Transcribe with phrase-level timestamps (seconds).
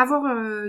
[0.00, 0.22] avoir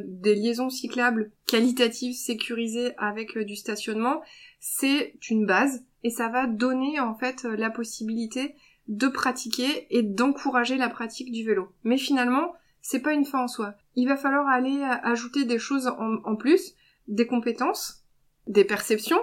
[0.03, 4.21] des liaisons cyclables qualitatives, sécurisées avec du stationnement,
[4.59, 8.55] c'est une base et ça va donner en fait la possibilité
[8.87, 11.71] de pratiquer et d'encourager la pratique du vélo.
[11.83, 13.75] Mais finalement, c'est pas une fin en soi.
[13.95, 16.73] Il va falloir aller ajouter des choses en, plus,
[17.07, 18.03] des compétences,
[18.47, 19.21] des perceptions,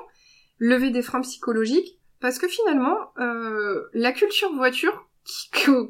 [0.58, 5.08] lever des freins psychologiques, parce que finalement, euh, la culture voiture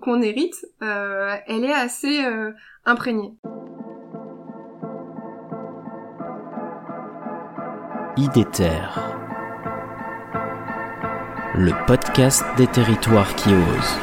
[0.00, 2.52] qu'on hérite, euh, elle est assez euh,
[2.84, 3.34] imprégnée.
[8.18, 8.70] Idéter
[11.54, 13.98] le podcast des territoires qui osent.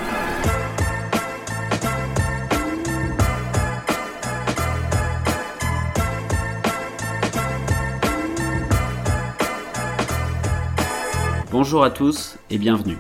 [11.52, 12.98] Bonjour à tous et bienvenue.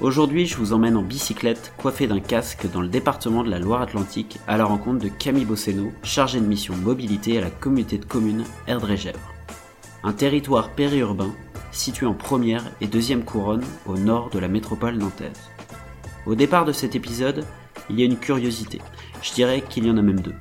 [0.00, 4.40] Aujourd'hui, je vous emmène en bicyclette coiffé d'un casque dans le département de la Loire-Atlantique
[4.48, 8.42] à la rencontre de Camille Bosseno, chargé de mission mobilité à la communauté de communes
[8.66, 9.32] Erdre-et-Gèvres.
[10.04, 11.32] Un territoire périurbain
[11.70, 15.50] situé en première et deuxième couronne au nord de la métropole nantaise.
[16.26, 17.44] Au départ de cet épisode,
[17.88, 18.80] il y a une curiosité.
[19.22, 20.34] Je dirais qu'il y en a même deux.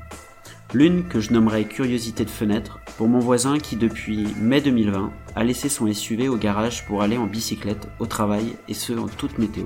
[0.73, 5.43] L'une que je nommerais curiosité de fenêtre pour mon voisin qui depuis mai 2020 a
[5.43, 9.37] laissé son SUV au garage pour aller en bicyclette au travail et ce en toute
[9.37, 9.65] météo.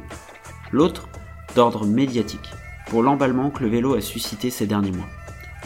[0.72, 1.08] L'autre
[1.56, 2.52] d'ordre médiatique
[2.88, 5.08] pour l'emballement que le vélo a suscité ces derniers mois.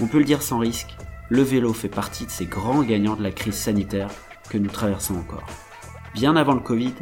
[0.02, 0.96] On peut le dire sans risque,
[1.30, 4.10] le vélo fait partie de ces grands gagnants de la crise sanitaire
[4.50, 5.48] que nous traversons encore.
[6.16, 6.96] Bien avant le Covid,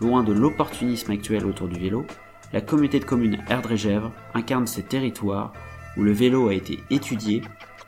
[0.00, 2.06] loin de l'opportunisme actuel autour du vélo,
[2.54, 5.52] la communauté de communes Erdre-et-Gèvres incarne ces territoires
[5.98, 7.42] où le vélo a été étudié,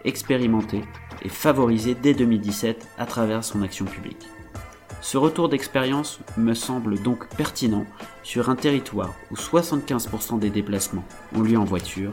[0.04, 0.82] expérimenté
[1.22, 4.28] et favorisé dès 2017 à travers son action publique.
[5.00, 7.86] Ce retour d'expérience me semble donc pertinent
[8.22, 12.12] sur un territoire où 75% des déplacements ont lieu en voiture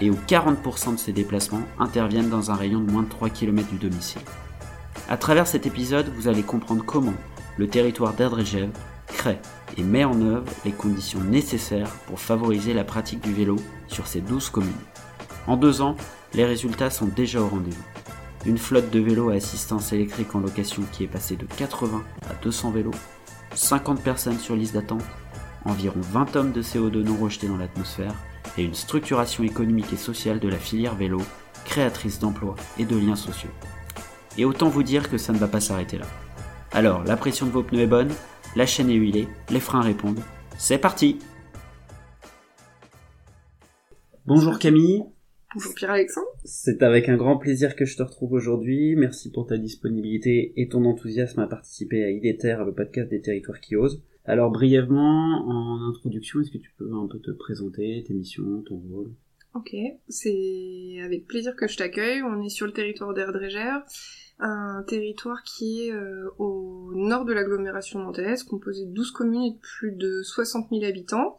[0.00, 3.68] et où 40% de ces déplacements interviennent dans un rayon de moins de 3 km
[3.68, 4.22] du domicile.
[5.08, 7.14] À travers cet épisode, vous allez comprendre comment
[7.56, 8.72] le territoire d'Erdre-et-Gèvres
[9.06, 9.38] crée
[9.76, 13.56] et met en œuvre les conditions nécessaires pour favoriser la pratique du vélo
[13.86, 14.72] sur ces 12 communes.
[15.46, 15.96] En deux ans,
[16.34, 17.82] les résultats sont déjà au rendez-vous.
[18.46, 22.34] Une flotte de vélos à assistance électrique en location qui est passée de 80 à
[22.42, 22.92] 200 vélos,
[23.54, 25.04] 50 personnes sur liste d'attente,
[25.64, 28.14] environ 20 tonnes de CO2 non rejetés dans l'atmosphère
[28.56, 31.20] et une structuration économique et sociale de la filière vélo,
[31.64, 33.50] créatrice d'emplois et de liens sociaux.
[34.36, 36.06] Et autant vous dire que ça ne va pas s'arrêter là.
[36.72, 38.12] Alors, la pression de vos pneus est bonne,
[38.56, 40.20] la chaîne est huilée, les freins répondent.
[40.58, 41.18] C'est parti
[44.26, 45.04] Bonjour Camille.
[45.54, 46.26] Bonjour Pierre-Alexandre.
[46.44, 48.94] C'est avec un grand plaisir que je te retrouve aujourd'hui.
[48.96, 53.58] Merci pour ta disponibilité et ton enthousiasme à participer à IDETER, le podcast des territoires
[53.58, 54.02] qui osent.
[54.28, 58.76] Alors brièvement, en introduction, est-ce que tu peux un peu te présenter, tes missions, ton
[58.76, 59.10] rôle?
[59.54, 59.74] Ok,
[60.08, 62.22] c'est avec plaisir que je t'accueille.
[62.22, 63.82] On est sur le territoire d'Erdrégère
[64.40, 69.50] un territoire qui est euh, au nord de l'agglomération nantaise, composé de 12 communes et
[69.52, 71.36] de plus de 60 000 habitants.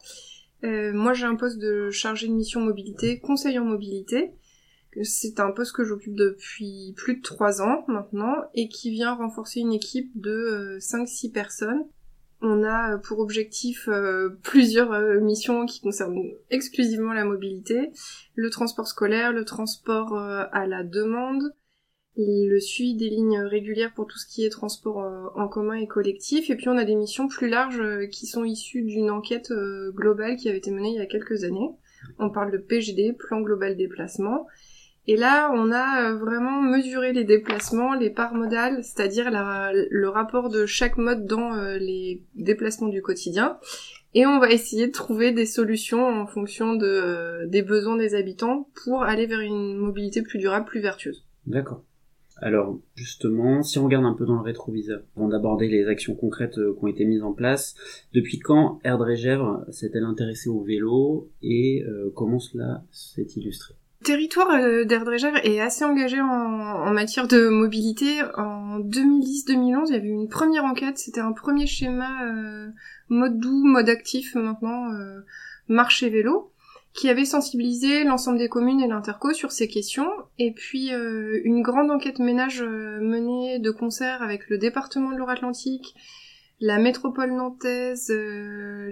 [0.64, 4.32] Euh, moi j'ai un poste de chargé de mission mobilité, conseiller en mobilité.
[5.02, 9.60] C'est un poste que j'occupe depuis plus de 3 ans maintenant et qui vient renforcer
[9.60, 11.84] une équipe de 5-6 euh, personnes.
[12.42, 13.88] On a pour objectif
[14.42, 16.18] plusieurs missions qui concernent
[16.48, 17.90] exclusivement la mobilité,
[18.34, 21.52] le transport scolaire, le transport à la demande,
[22.16, 25.86] le suivi des lignes régulières pour tout ce qui est transport euh, en commun et
[25.86, 26.50] collectif.
[26.50, 29.92] Et puis on a des missions plus larges euh, qui sont issues d'une enquête euh,
[29.92, 31.70] globale qui avait été menée il y a quelques années.
[32.18, 34.46] On parle de PGD, Plan Global Déplacement.
[35.10, 40.66] Et là, on a vraiment mesuré les déplacements, les parts modales, c'est-à-dire le rapport de
[40.66, 41.50] chaque mode dans
[41.80, 43.58] les déplacements du quotidien.
[44.14, 48.68] Et on va essayer de trouver des solutions en fonction de, des besoins des habitants
[48.84, 51.26] pour aller vers une mobilité plus durable, plus vertueuse.
[51.44, 51.82] D'accord.
[52.36, 56.58] Alors justement, si on regarde un peu dans le rétroviseur, avant d'aborder les actions concrètes
[56.58, 57.74] euh, qui ont été mises en place,
[58.14, 58.78] depuis quand
[59.14, 63.74] Gèvres s'est-elle intéressée au vélo et euh, comment cela s'est illustré?
[64.04, 68.22] Territoire euh, Gèvres est assez engagé en, matière de mobilité.
[68.36, 72.10] En 2010-2011, il y avait une première enquête, c'était un premier schéma
[73.08, 74.88] mode doux, mode actif maintenant,
[75.68, 76.52] marché vélo
[76.92, 81.62] qui avait sensibilisé l'ensemble des communes et l'interco sur ces questions, et puis euh, une
[81.62, 85.94] grande enquête ménage euh, menée de concert avec le département de Loire-Atlantique,
[86.60, 88.90] la métropole nantaise, euh,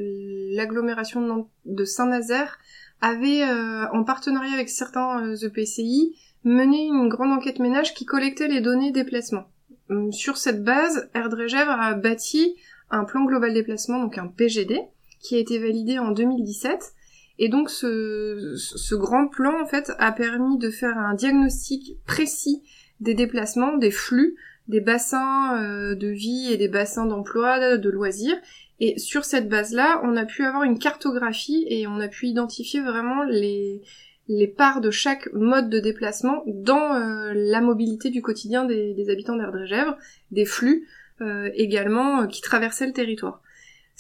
[0.55, 2.59] l'agglomération de Saint-Nazaire,
[3.01, 3.45] avait,
[3.93, 9.49] en partenariat avec certains EPCI, mené une grande enquête ménage qui collectait les données déplacement.
[9.91, 12.55] Hum, sur cette base, Erdre-et-Gèvres a bâti
[12.91, 14.81] un plan global déplacement, donc un PGD,
[15.21, 16.93] qui a été validé en 2017,
[17.41, 22.63] Et donc ce, ce grand plan en fait a permis de faire un diagnostic précis
[23.01, 24.37] des déplacements, des flux,
[24.67, 28.37] des bassins euh, de vie et des bassins d'emploi, de loisirs.
[28.81, 32.81] Et sur cette base-là, on a pu avoir une cartographie et on a pu identifier
[32.81, 33.83] vraiment les,
[34.29, 39.11] les parts de chaque mode de déplacement dans euh, la mobilité du quotidien des, des
[39.11, 39.97] habitants d'Erdre-et-Gèvres,
[40.31, 40.87] des flux
[41.21, 43.43] euh, également qui traversaient le territoire.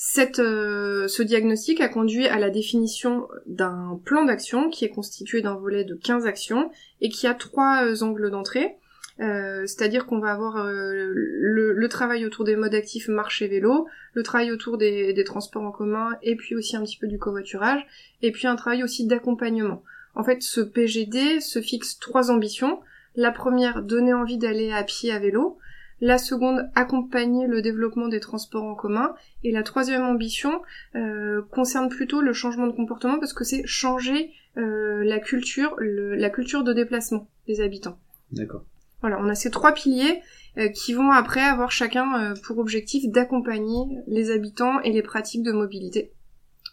[0.01, 5.57] Cette, ce diagnostic a conduit à la définition d'un plan d'action qui est constitué d'un
[5.57, 6.71] volet de 15 actions
[7.01, 8.77] et qui a trois angles d'entrée.
[9.20, 13.88] Euh, c'est-à-dire qu'on va avoir euh, le, travail autour des modes actifs marche et vélo,
[14.12, 17.85] le travail autour des, transports en commun, et puis aussi un petit peu du covoiturage,
[18.23, 19.82] et puis un travail aussi d'accompagnement.
[20.15, 22.81] En fait, ce PGD se fixe trois ambitions.
[23.17, 25.59] La première, donner envie d'aller à pied à vélo.
[26.00, 29.14] La seconde, accompagner le développement des transports en commun.
[29.43, 30.62] Et la troisième ambition
[30.94, 36.64] euh, concerne plutôt le changement de comportement parce que c'est changer la culture, la culture
[36.64, 37.97] de déplacement des habitants.
[38.32, 38.64] D'accord.
[39.00, 40.21] Voilà, on a ces trois piliers
[40.56, 45.45] euh, qui vont après avoir chacun euh, pour objectif d'accompagner les habitants et les pratiques
[45.45, 46.12] de mobilité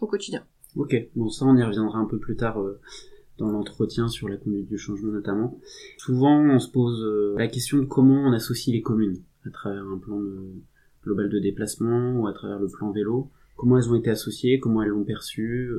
[0.01, 0.43] au quotidien.
[0.75, 2.79] Ok, bon ça on y reviendra un peu plus tard euh,
[3.37, 5.59] dans l'entretien sur la conduite du changement notamment.
[5.97, 9.99] Souvent on se pose la question de comment on associe les communes à travers un
[9.99, 10.19] plan
[11.03, 13.29] global de déplacement ou à travers le plan vélo.
[13.55, 15.69] Comment elles ont été associées, comment elles l'ont perçu,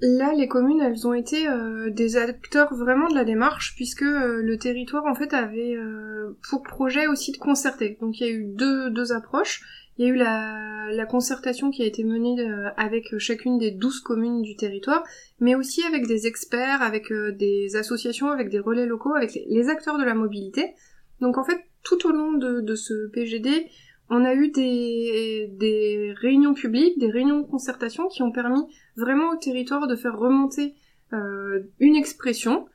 [0.00, 4.42] Là, les communes, elles ont été euh, des acteurs vraiment de la démarche, puisque euh,
[4.42, 7.96] le territoire, en fait, avait euh, pour projet aussi de concerter.
[8.00, 9.62] Donc il y a eu deux, approches.
[9.96, 12.36] Il y a eu la, concertation qui a été menée
[12.76, 15.04] avec chacune des douze communes du territoire,
[15.38, 19.96] mais aussi avec des experts, avec des associations, avec des relais locaux, avec les, acteurs
[19.98, 20.74] de la mobilité.
[21.20, 23.68] Donc en fait, tout au long de ce PGD,
[24.10, 28.62] on a eu des, réunions publiques, des réunions de concertation qui ont permis
[28.96, 30.74] vraiment au territoire de faire remonter
[31.12, 32.66] euh, une expression,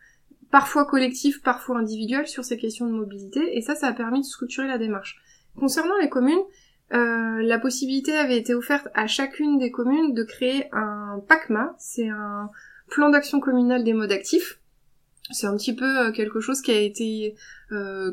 [0.52, 4.26] parfois collective, parfois individuelle, sur ces questions de mobilité, et ça, ça a permis de
[4.26, 5.22] structurer la démarche.
[5.56, 6.42] Concernant les communes,
[6.94, 12.10] euh, la possibilité avait été offerte à chacune des communes de créer un PACMA, c'est
[12.10, 12.50] un
[12.90, 14.60] plan d'action communal des modes actifs.
[15.32, 17.36] C'est un petit peu euh, quelque chose qui a été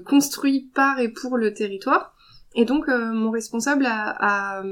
[0.05, 2.16] construit par et pour le territoire
[2.57, 4.63] et donc euh, mon responsable a,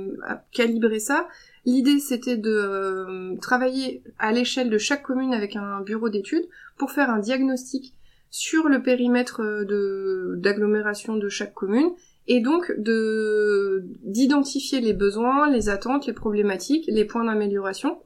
[0.52, 1.28] calibré ça.
[1.66, 6.48] L'idée c'était de euh, travailler à l'échelle de chaque commune avec un bureau d'études
[6.78, 7.94] pour faire un diagnostic
[8.30, 11.90] sur le périmètre euh, d'agglomération de chaque commune
[12.26, 17.98] et donc de d'identifier les besoins, les attentes, les problématiques, les points d'amélioration.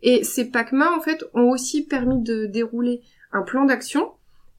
[0.00, 3.02] Et ces PACMA en fait ont aussi permis de dérouler
[3.32, 4.12] un plan d'action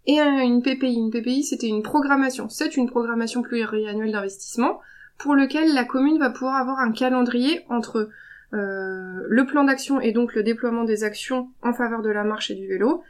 [0.10, 0.96] et une PPI.
[0.96, 2.50] Une PPI, c'était une programmation.
[2.50, 4.80] C'est une programmation pluriannuelle d'investissement
[5.20, 8.10] pour lequel la commune va pouvoir avoir un calendrier entre
[8.54, 12.50] euh, le plan d'action et donc le déploiement des actions en faveur de la marche
[12.50, 13.04] et du vélo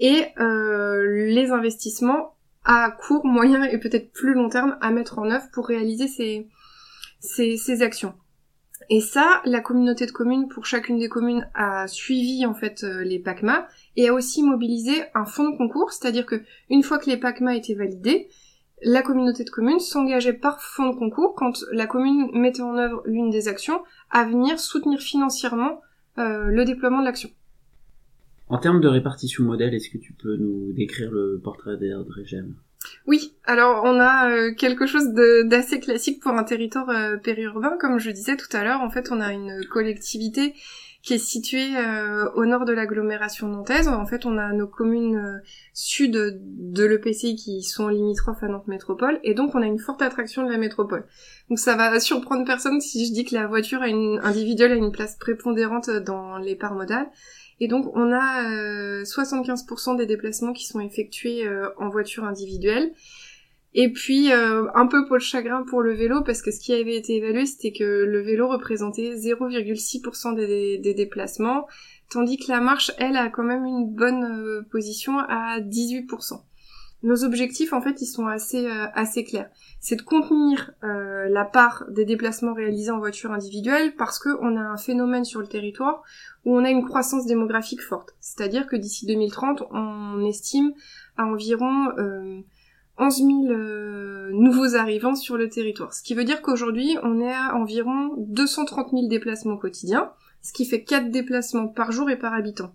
[0.00, 2.34] et euh, les investissements
[2.64, 6.48] à court, moyen et peut-être plus long terme à mettre en œuvre pour réaliser ces,
[7.20, 8.14] ces, ces actions.
[8.94, 13.02] Et ça, la communauté de communes pour chacune des communes a suivi en fait euh,
[13.02, 13.66] les PACMA
[13.96, 17.56] et a aussi mobilisé un fonds de concours, c'est-à-dire que une fois que les PACMA
[17.56, 18.28] étaient validés,
[18.82, 23.02] la communauté de communes s'engageait par fonds de concours quand la commune mettait en œuvre
[23.06, 23.80] l'une des actions
[24.10, 25.80] à venir soutenir financièrement
[26.18, 27.30] euh, le déploiement de l'action.
[28.50, 32.60] En termes de répartition modèle, est-ce que tu peux nous décrire le portrait d'Erdre-et-Gèvres
[33.06, 35.08] oui, alors on a euh, quelque chose
[35.44, 38.80] d'assez classique pour un territoire euh, périurbain, comme je disais tout à l'heure.
[38.80, 40.54] En fait, on a une collectivité
[41.02, 43.88] qui est située euh, au nord de l'agglomération nantaise.
[43.88, 45.42] En fait, on a nos communes
[45.74, 50.00] sud de l'EPCI qui sont limitrophes à Nantes Métropole, et donc on a une forte
[50.00, 51.04] attraction de la métropole.
[51.48, 54.92] Donc ça va surprendre personne si je dis que la voiture une, individuelle a une
[54.92, 57.10] place prépondérante dans les parts modales.
[57.62, 62.92] Et donc on a 75% euh, des déplacements qui sont effectués euh, en voiture individuelle.
[63.72, 66.74] Et puis euh, un peu pour le chagrin pour le vélo parce que ce qui
[66.74, 71.68] avait été évalué c'était que le vélo représentait 0,6% des, des, déplacements,
[72.10, 76.40] tandis que la marche elle a quand même une bonne position à 18%.
[77.02, 79.50] Nos objectifs, en fait, ils sont assez euh, assez clairs.
[79.80, 84.60] C'est de contenir euh, la part des déplacements réalisés en voiture individuelle parce qu'on a
[84.60, 86.02] un phénomène sur le territoire
[86.44, 88.14] où on a une croissance démographique forte.
[88.20, 90.72] C'est-à-dire que d'ici 2030, on estime
[91.16, 92.40] à environ euh,
[92.98, 95.94] 11 000 euh, nouveaux arrivants sur le territoire.
[95.94, 100.66] Ce qui veut dire qu'aujourd'hui, on est à environ 230 000 déplacements quotidiens, ce qui
[100.66, 102.74] fait 4 déplacements par jour et par habitant.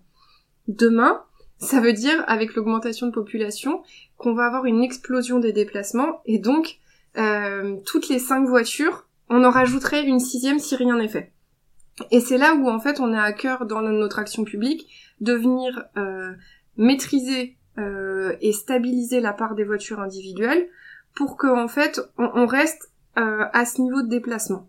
[0.66, 1.22] Demain,
[1.58, 3.82] ça veut dire, avec l'augmentation de population,
[4.16, 6.78] qu'on va avoir une explosion des déplacements, et donc,
[7.16, 11.32] euh, toutes les cinq voitures, on en rajouterait une sixième si rien n'est fait.
[12.12, 14.88] Et c'est là où en fait on a à cœur dans notre action publique
[15.20, 16.32] de venir euh,
[16.76, 20.68] maîtriser euh, et stabiliser la part des voitures individuelles
[21.16, 24.68] pour que en fait on, reste à ce niveau de déplacement.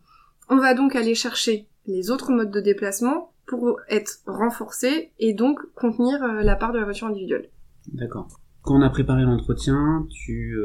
[0.50, 5.60] On va donc aller chercher les autres modes de déplacement pour être renforcés et donc
[5.75, 7.50] contenir la part de la voiture individuelle.
[7.91, 8.27] D'accord.
[8.62, 10.56] Quand on a préparé l'entretien, tu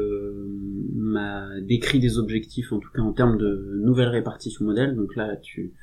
[0.93, 4.95] m'as décrit des objectifs, en tout cas en termes de nouvelle répartition modèle.
[4.95, 5.73] Donc là, tu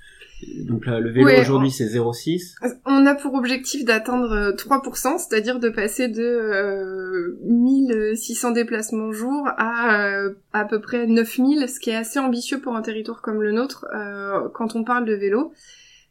[0.64, 2.54] donc là, le vélo aujourd'hui c'est 0,6.
[2.86, 9.48] On a pour objectif d'atteindre 3%, euh, c'est-à-dire de passer de euh, 1600 déplacements jour
[9.56, 13.42] à euh, à peu près 9000, ce qui est assez ambitieux pour un territoire comme
[13.42, 15.52] le nôtre euh, quand on parle de vélo.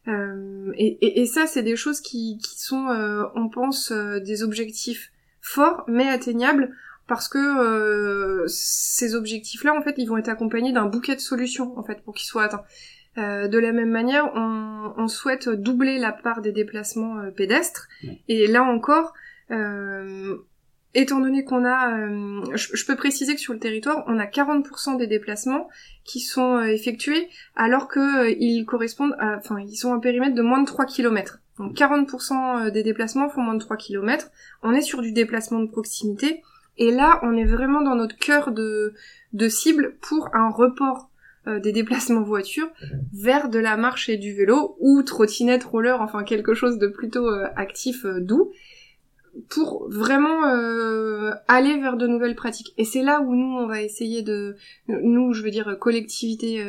[0.06, 2.88] Et, et, et, ça, c'est des choses qui, qui sont,
[3.34, 6.74] on pense, des objectifs forts mais atteignables
[7.06, 11.82] parce que ces objectifs-là, en fait, ils vont être accompagnés d'un bouquet de solutions, en
[11.84, 12.64] fait, pour qu'ils soient atteints.
[13.18, 17.88] Euh, de la même manière, on, souhaite doubler la part des déplacements euh, pédestres.
[18.28, 19.12] Et là encore,
[19.50, 20.36] euh,
[20.94, 22.08] étant donné qu'on a,
[22.54, 25.68] je, peux préciser que sur le territoire, on a 40% des déplacements
[26.04, 30.60] qui sont effectués alors que ils correspondent à, enfin, ils sont un périmètre de moins
[30.60, 31.38] de 3 km.
[31.58, 34.30] Donc 40% des déplacements font moins de 3 km.
[34.62, 36.42] On est sur du déplacement de proximité.
[36.78, 38.94] Et là, on est vraiment dans notre cœur de,
[39.32, 41.10] de cible pour un report
[41.48, 42.68] euh, des déplacements voiture
[43.12, 47.26] vers de la marche et du vélo ou trottinette, roller, enfin quelque chose de plutôt
[47.26, 48.52] euh, actif, euh, doux,
[49.48, 50.44] pour vraiment
[51.48, 52.74] aller vers de nouvelles pratiques.
[52.76, 54.56] Et c'est là où nous on va essayer de,
[54.88, 56.64] nous je veux dire collectivité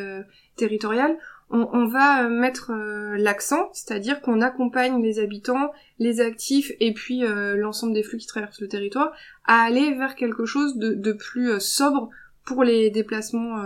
[0.55, 1.17] territoriale,
[1.49, 2.71] on, va mettre
[3.17, 7.21] l'accent, c'est-à-dire qu'on accompagne les habitants, les actifs et puis
[7.55, 9.11] l'ensemble des flux qui traversent le territoire
[9.45, 12.09] à aller vers quelque chose de, plus sobre
[12.45, 13.61] pour les déplacements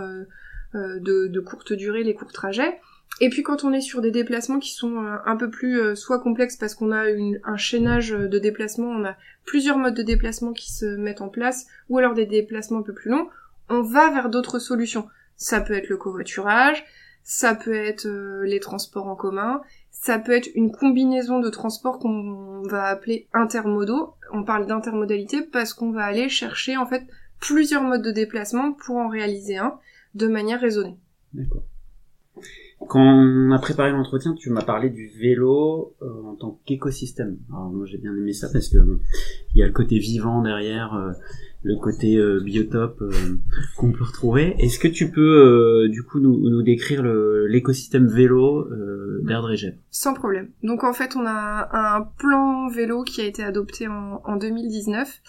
[0.74, 2.78] euh, de, courte durée, les courts trajets.
[3.20, 5.94] Et puis quand on est sur des déplacements qui sont euh, un peu plus euh,
[5.94, 7.04] soit complexes parce qu'on a
[7.44, 11.66] un chaînage de déplacements, on a plusieurs modes de déplacement qui se mettent en place,
[11.88, 13.28] ou alors des déplacements un peu plus longs,
[13.68, 15.08] on va vers d'autres solutions.
[15.36, 16.84] Ça peut être le covoiturage,
[17.22, 18.08] ça peut être
[18.44, 24.14] les transports en commun, ça peut être une combinaison de transports qu'on va appeler intermodaux.
[24.32, 27.02] On parle d'intermodalité parce qu'on va aller chercher en fait
[27.40, 29.78] plusieurs modes de déplacement pour en réaliser un
[30.14, 30.96] de manière raisonnée.
[31.32, 31.62] D'accord.
[32.86, 37.36] Quand on a préparé l'entretien, tu m'as parlé du vélo euh, en tant qu'écosystème.
[37.50, 38.78] Alors moi j'ai bien aimé ça parce que
[39.54, 41.10] il y a le côté vivant derrière, euh,
[41.64, 43.02] le côté euh, biotope
[43.76, 44.54] qu'on peut retrouver.
[44.60, 48.68] Est-ce que tu peux du coup nous, nous décrire l'écosystème vélo
[49.24, 49.42] d'Air
[49.90, 50.50] Sans problème.
[50.62, 55.20] Donc en fait on a un plan vélo qui a été adopté en, en 2019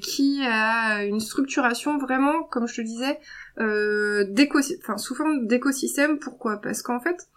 [0.00, 3.18] qui a une structuration vraiment, comme je te disais,
[3.58, 4.24] euh,
[4.96, 6.18] sous forme d'écosystème.
[6.18, 6.60] Pourquoi?
[6.60, 7.28] Parce qu'en fait,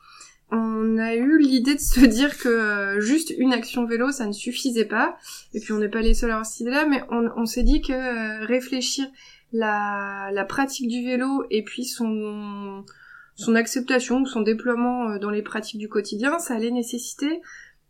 [0.51, 4.31] on a eu l'idée de se dire que euh, juste une action vélo, ça ne
[4.31, 5.17] suffisait pas.
[5.53, 7.81] Et puis on n'est pas les seuls à avoir cette idée-là, mais on, s'est dit
[7.81, 9.05] que euh, réfléchir
[9.53, 12.83] la, la pratique du vélo et puis son
[13.37, 17.41] son acceptation ou son déploiement euh, dans les pratiques du quotidien, ça allait nécessiter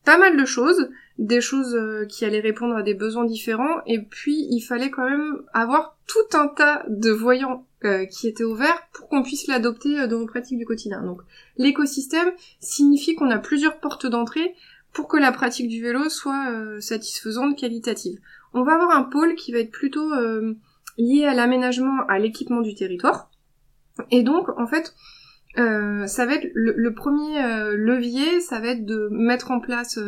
[0.03, 1.75] pas mal de choses, des choses
[2.09, 6.37] qui allaient répondre à des besoins différents, et puis il fallait quand même avoir tout
[6.37, 10.25] un tas de voyants euh, qui était ouvert pour qu'on puisse l'adopter euh, dans nos
[10.25, 11.01] pratiques du quotidien.
[11.03, 11.21] Donc
[11.57, 14.53] l'écosystème signifie qu'on a plusieurs portes d'entrée
[14.93, 18.19] pour que la pratique du vélo soit euh, satisfaisante, qualitative.
[18.53, 20.11] On va avoir un pôle qui va être plutôt
[20.97, 23.29] lié à l'aménagement, à l'équipement du territoire.
[24.11, 24.95] Et donc, en fait,
[25.57, 27.37] ça va être le, premier
[27.75, 29.99] levier, ça va être de mettre en place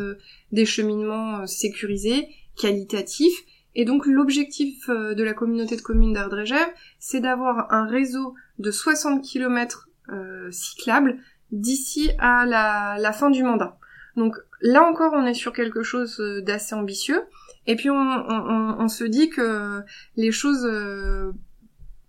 [0.50, 3.44] des cheminements sécurisés, qualitatifs,
[3.78, 6.68] et donc l'objectif euh, de la communauté de communes d'Ardrégère,
[6.98, 11.16] c'est d'avoir un réseau de 60 km euh, cyclables
[11.52, 13.78] d'ici à la, fin du mandat.
[14.16, 17.22] Donc là encore, on est sur quelque chose euh, d'assez ambitieux.
[17.68, 19.82] Et puis on, se dit que
[20.16, 20.66] les choses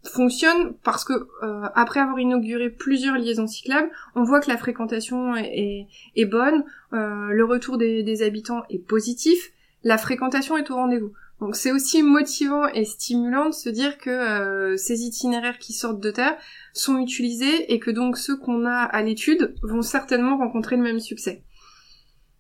[0.05, 1.27] fonctionnent parce que
[1.75, 7.77] après avoir inauguré plusieurs liaisons cyclables, on voit que la fréquentation est, bonne, le retour
[7.77, 9.51] des habitants est positif,
[9.83, 11.11] la fréquentation est au rendez-vous.
[11.39, 16.01] Donc c'est aussi motivant et stimulant de se dire que euh, ces itinéraires qui sortent
[16.01, 16.37] de terre
[16.73, 20.99] sont utilisés et que donc ceux qu'on a à l'étude vont certainement rencontrer le même
[20.99, 21.43] succès.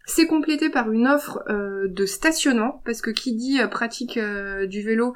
[0.05, 4.19] C'est complété par une offre euh, de stationnement, parce que qui dit euh, pratique
[4.67, 5.13] du vélo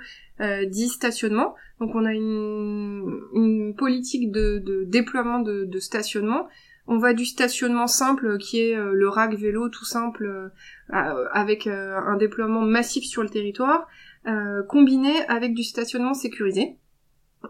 [0.67, 1.55] dit stationnement.
[1.79, 6.47] Donc on a une, politique de, déploiement de, de stationnement
[6.87, 10.49] on va du stationnement simple qui est euh, le rack vélo tout simple euh,
[10.93, 13.87] euh, avec un déploiement massif sur le territoire,
[14.69, 16.77] combiné avec du stationnement sécurisé.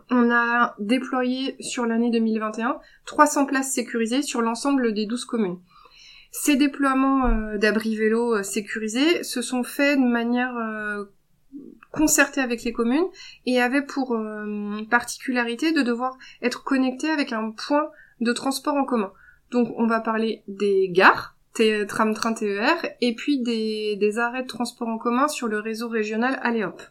[0.09, 5.59] on a déployé sur l'année 2021 300 places sécurisées sur l'ensemble des 12 communes.
[6.35, 11.05] Ces déploiements euh, d'abris vélos euh, sécurisés se sont faits de manière euh,
[11.91, 13.05] concertée avec les communes
[13.45, 14.17] et avaient pour
[14.89, 17.87] particularité de devoir être connectés avec un point
[18.19, 19.13] de transport en commun.
[19.53, 21.37] Donc on va parler des gares,
[21.87, 26.39] tram, train, TER, et puis des, arrêts de transport en commun sur le réseau régional
[26.41, 26.81] Aléop.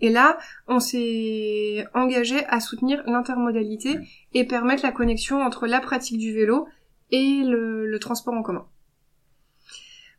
[0.00, 0.38] Et là,
[0.68, 3.98] on s'est engagé à soutenir l'intermodalité
[4.32, 6.68] et permettre la connexion entre la pratique du vélo
[7.10, 8.66] et le, transport en commun.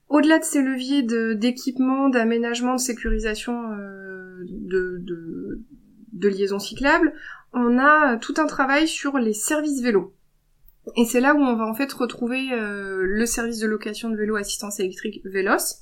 [0.10, 1.04] Au-delà de ces leviers
[1.36, 5.62] d'équipement, d'aménagement, de sécurisation euh, de, de,
[6.12, 7.14] de liaisons cyclables,
[7.54, 10.14] on a tout un travail sur les services vélos.
[10.96, 14.16] Et c'est là où on va en fait retrouver euh, le service de location de
[14.16, 15.82] vélo assistance électrique Vélos,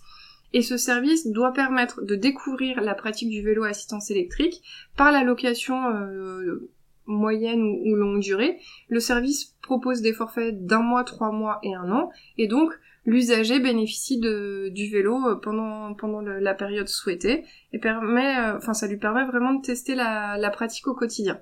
[0.53, 4.61] et ce service doit permettre de découvrir la pratique du vélo assistance électrique
[4.95, 6.71] par la location euh,
[7.05, 8.57] moyenne ou, longue durée.
[8.89, 12.71] Le service propose des forfaits d'un mois, trois mois et un an, et donc
[13.05, 19.25] l'usager bénéficie du vélo euh, pendant, la période souhaitée, et permet, enfin ça lui permet
[19.25, 21.39] vraiment de tester la pratique au quotidien.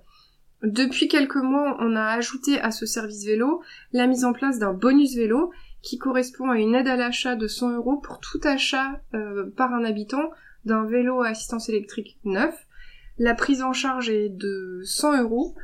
[0.65, 3.61] Depuis quelques mois, on a ajouté à ce service vélo
[3.93, 5.51] la mise en place d'un bonus vélo
[5.83, 9.73] qui correspond à une aide à l'achat de 100 euros pour tout achat euh, par
[9.73, 10.31] un habitant
[10.65, 12.65] d'un vélo à assistance électrique neuf.
[13.19, 15.55] La prise en charge est de 100 euros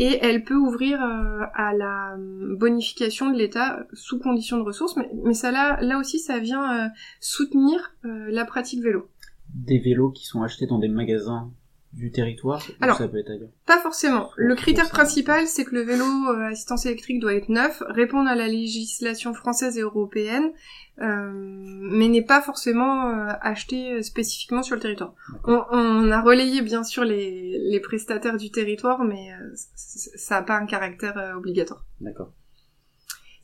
[0.00, 5.34] et elle peut ouvrir euh, à la bonification de l'État sous condition de ressources, mais,
[5.34, 6.88] ça là, aussi ça vient euh,
[7.20, 9.08] soutenir la pratique vélo.
[9.54, 11.52] Des vélos qui sont achetés dans des magasins
[11.98, 14.30] du territoire Alors, ça peut être ailleurs Pas forcément.
[14.36, 18.36] Le critère principal, c'est que le vélo euh, assistance électrique doit être neuf, répondre à
[18.36, 20.52] la législation française et européenne,
[21.00, 25.14] euh, mais n'est pas forcément euh, acheté spécifiquement sur le territoire.
[25.44, 30.66] On, a relayé bien sûr les, les prestataires du territoire, mais ça n'a pas un
[30.66, 31.84] caractère obligatoire.
[32.00, 32.32] D'accord.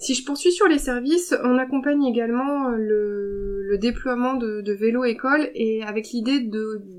[0.05, 5.05] Si je poursuis sur les services, on accompagne également euh, le, déploiement de, de vélos
[5.05, 6.47] écoles et avec l'idée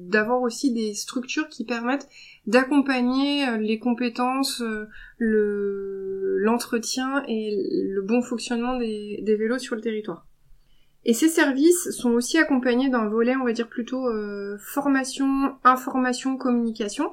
[0.09, 2.09] d'avoir aussi des structures qui permettent
[2.47, 4.87] d'accompagner euh, les compétences, euh,
[5.19, 10.25] l'entretien et le bon fonctionnement des, vélos sur le territoire.
[11.03, 14.07] Et ces services sont aussi accompagnés d'un volet, on va dire plutôt
[14.57, 17.11] formation, information, communication.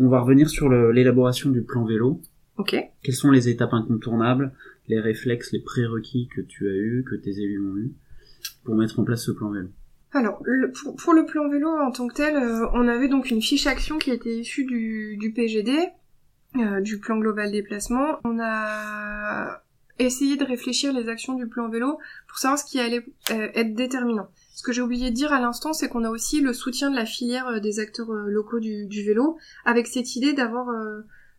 [0.00, 2.20] On va revenir sur l'élaboration du plan vélo.
[2.58, 2.76] Ok.
[3.02, 4.52] Quelles sont les étapes incontournables,
[4.88, 7.92] les réflexes, les prérequis que tu as eus, que tes élus ont eus,
[8.64, 9.68] pour mettre en place ce plan vélo?
[10.12, 10.42] Alors,
[10.96, 13.98] pour, le plan vélo en tant que tel, euh, on avait donc une fiche action
[13.98, 15.72] qui était issue du, PGD,
[16.56, 18.18] euh, du plan global déplacement.
[18.24, 19.62] On a
[19.98, 23.74] essayé de réfléchir les actions du plan vélo pour savoir ce qui allait euh, être
[23.74, 24.28] déterminant.
[24.54, 26.96] Ce que j'ai oublié de dire à l'instant, c'est qu'on a aussi le soutien de
[26.96, 30.68] la filière des acteurs locaux du, du, vélo, avec cette idée d'avoir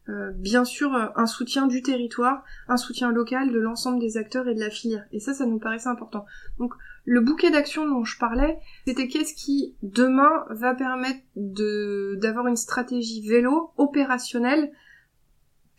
[0.10, 4.48] euh, bien sûr euh, un soutien du territoire, un soutien local de l'ensemble des acteurs
[4.48, 5.06] et de la filière.
[5.12, 6.26] Et ça, ça nous paraissait important.
[6.60, 6.74] Donc
[7.06, 13.28] le bouquet d'actions dont je parlais, c'était qu'est-ce qui demain va permettre d'avoir une stratégie
[13.28, 14.72] vélo opérationnelle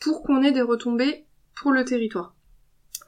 [0.01, 2.35] pour qu'on ait des retombées pour le territoire.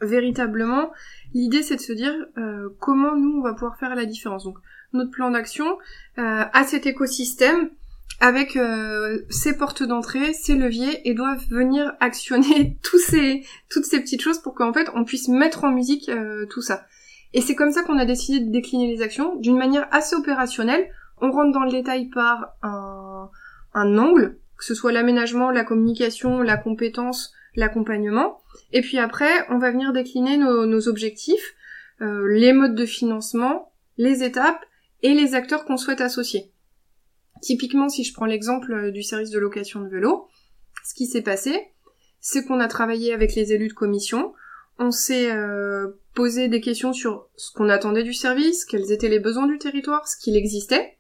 [0.01, 0.91] Véritablement,
[1.35, 4.45] l'idée c'est de se dire euh, comment nous on va pouvoir faire la différence.
[4.45, 4.59] Donc
[4.93, 5.79] notre plan d'action
[6.19, 7.71] euh, à cet écosystème
[8.21, 14.01] avec euh, ses portes d'entrée, ses leviers, et doivent venir actionner tous ces, toutes ces
[14.01, 16.87] petites choses pour qu'en fait on puisse mettre en musique euh, tout ça.
[17.33, 20.91] Et c'est comme ça qu'on a décidé de décliner les actions d'une manière assez opérationnelle.
[21.21, 23.31] On rentre dans le détail par un,
[23.75, 28.41] un angle, que ce soit l'aménagement, la communication, la compétence, l'accompagnement.
[28.73, 31.55] Et puis après, on va venir décliner nos, nos objectifs,
[32.03, 34.65] euh, les modes de financement, les étapes
[35.03, 36.50] et les acteurs qu'on souhaite associer.
[37.41, 40.29] Typiquement, si je prends l'exemple euh, du service de location de vélo,
[40.85, 41.69] ce qui s'est passé,
[42.21, 44.35] c'est qu'on a travaillé avec les élus de commission,
[44.79, 49.21] on s'est euh, posé des questions sur ce qu'on attendait du service, quels étaient les
[49.21, 50.97] besoins du territoire, ce qu'il existait.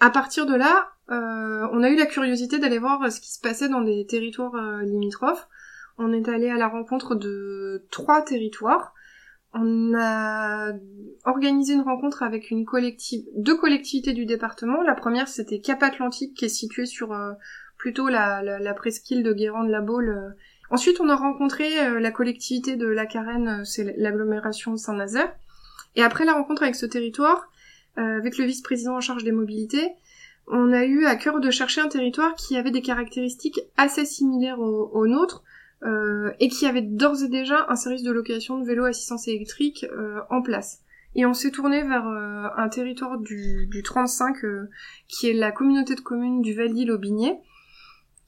[0.00, 3.40] À partir de là, euh, on a eu la curiosité d'aller voir ce qui se
[3.40, 5.48] passait dans des territoires limitrophes.
[5.98, 8.92] On est allé à la rencontre de trois territoires
[9.58, 10.72] on a
[11.24, 14.82] organisé une rencontre avec une collective, deux collectivités du département.
[14.82, 17.32] La première, c'était Cap Atlantique, qui est située sur euh,
[17.78, 20.08] plutôt la, la, presqu'île de Guérande-la Baule.
[20.08, 20.30] Euh.
[20.70, 25.34] Ensuite, on a rencontré euh, la collectivité de la Carène, c'est l'agglomération Saint-Nazaire.
[25.96, 27.50] Et après la rencontre avec ce territoire,
[27.96, 29.88] avec le vice-président en charge des mobilités,
[30.46, 34.60] on a eu à cœur de chercher un territoire qui avait des caractéristiques assez similaires
[34.60, 35.42] aux nôtres,
[35.82, 39.86] euh, et qui avait d'ores et déjà un service de location de vélo assistance électrique
[39.92, 40.80] euh, en place.
[41.14, 44.36] et on s'est tourné vers un territoire du, du 35
[45.08, 47.38] qui est la communauté de communes du Val-d'Île-Aubigné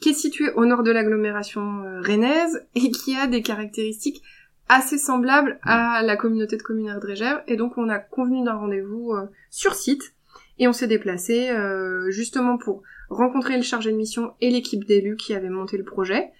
[0.01, 4.23] qui est situé au nord de l'agglomération rennaise et qui a des caractéristiques
[4.69, 9.13] assez semblable à la communauté de communes Erdrégère et donc on a convenu d'un rendez-vous
[9.13, 10.15] euh, sur site
[10.59, 15.17] et on s'est déplacé euh, justement pour rencontrer le chargé de mission et l'équipe d'élus
[15.17, 16.31] qui avait monté le projet,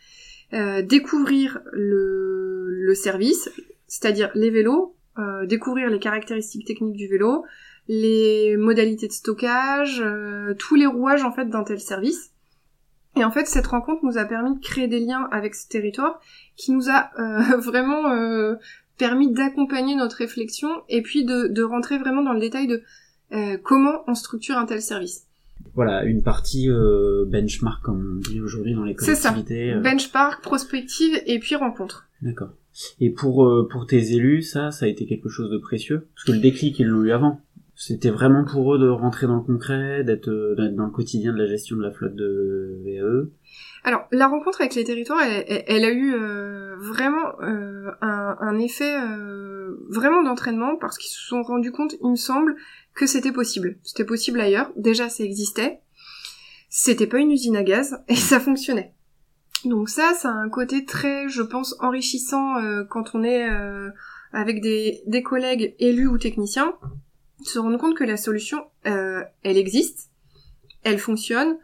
[0.53, 3.51] euh, découvrir le, service,
[3.87, 4.95] c'est-à-dire les vélos,
[5.45, 7.45] découvrir les caractéristiques techniques du vélo,
[7.87, 10.03] les modalités de stockage,
[10.59, 12.33] tous les rouages en fait d'un tel service.
[13.19, 16.21] Et en fait, cette rencontre nous a permis de créer des liens avec ce territoire
[16.57, 18.55] qui nous a euh, vraiment euh,
[18.97, 22.83] permis d'accompagner notre réflexion et puis de, rentrer vraiment dans le détail de
[23.33, 25.27] euh, comment on structure un tel service.
[25.75, 26.69] Voilà, une partie
[27.27, 29.73] benchmark comme on dit aujourd'hui dans les collectivités.
[29.73, 29.81] C'est ça.
[29.81, 32.09] Benchmark, prospective et puis rencontre.
[32.21, 32.51] D'accord.
[33.01, 36.09] Et pour pour tes élus, ça, ça a été quelque chose de précieux?
[36.15, 37.41] Parce que le déclic ils l'ont eu avant.
[37.81, 41.47] C'était vraiment pour eux de rentrer dans le concret, d'être dans le quotidien de la
[41.47, 43.31] gestion de la flotte de VAE.
[43.85, 49.77] Alors, la rencontre avec les territoires, elle, a eu euh, vraiment euh, un, effet euh,
[49.89, 52.57] vraiment d'entraînement parce qu'ils se sont rendus compte, il me semble,
[52.99, 53.79] que c'était possible.
[53.85, 54.71] C'était possible ailleurs.
[54.77, 55.81] Déjà, ça existait.
[56.69, 58.93] C'était pas une usine à gaz et ça fonctionnait.
[59.65, 62.55] Donc ça, ça a un côté très, je pense, enrichissant
[62.91, 63.49] quand on est
[64.33, 66.75] avec des, des collègues élus ou techniciens,
[67.43, 70.11] se rendre compte que la solution, elle existe,
[70.85, 71.57] elle fonctionne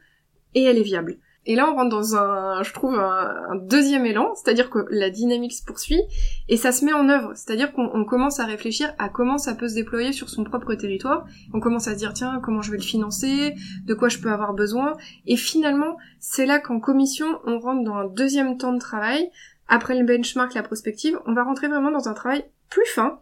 [0.56, 1.18] et elle est viable.
[1.46, 5.52] Et là, on rentre dans un, je trouve, un, deuxième élan, c'est-à-dire que la dynamique
[5.52, 6.00] se poursuit
[6.48, 7.32] et ça se met en œuvre.
[7.34, 11.26] C'est-à-dire qu'on commence à réfléchir à comment ça peut se déployer sur son propre territoire.
[11.52, 13.54] On commence à se dire, tiens, comment je vais le financer,
[13.84, 14.96] de quoi je peux avoir besoin?
[15.26, 19.30] Et finalement, c'est là qu'en commission, on rentre dans un deuxième temps de travail.
[19.68, 23.20] Après le benchmark, la prospective, on va rentrer vraiment dans un travail plus fin,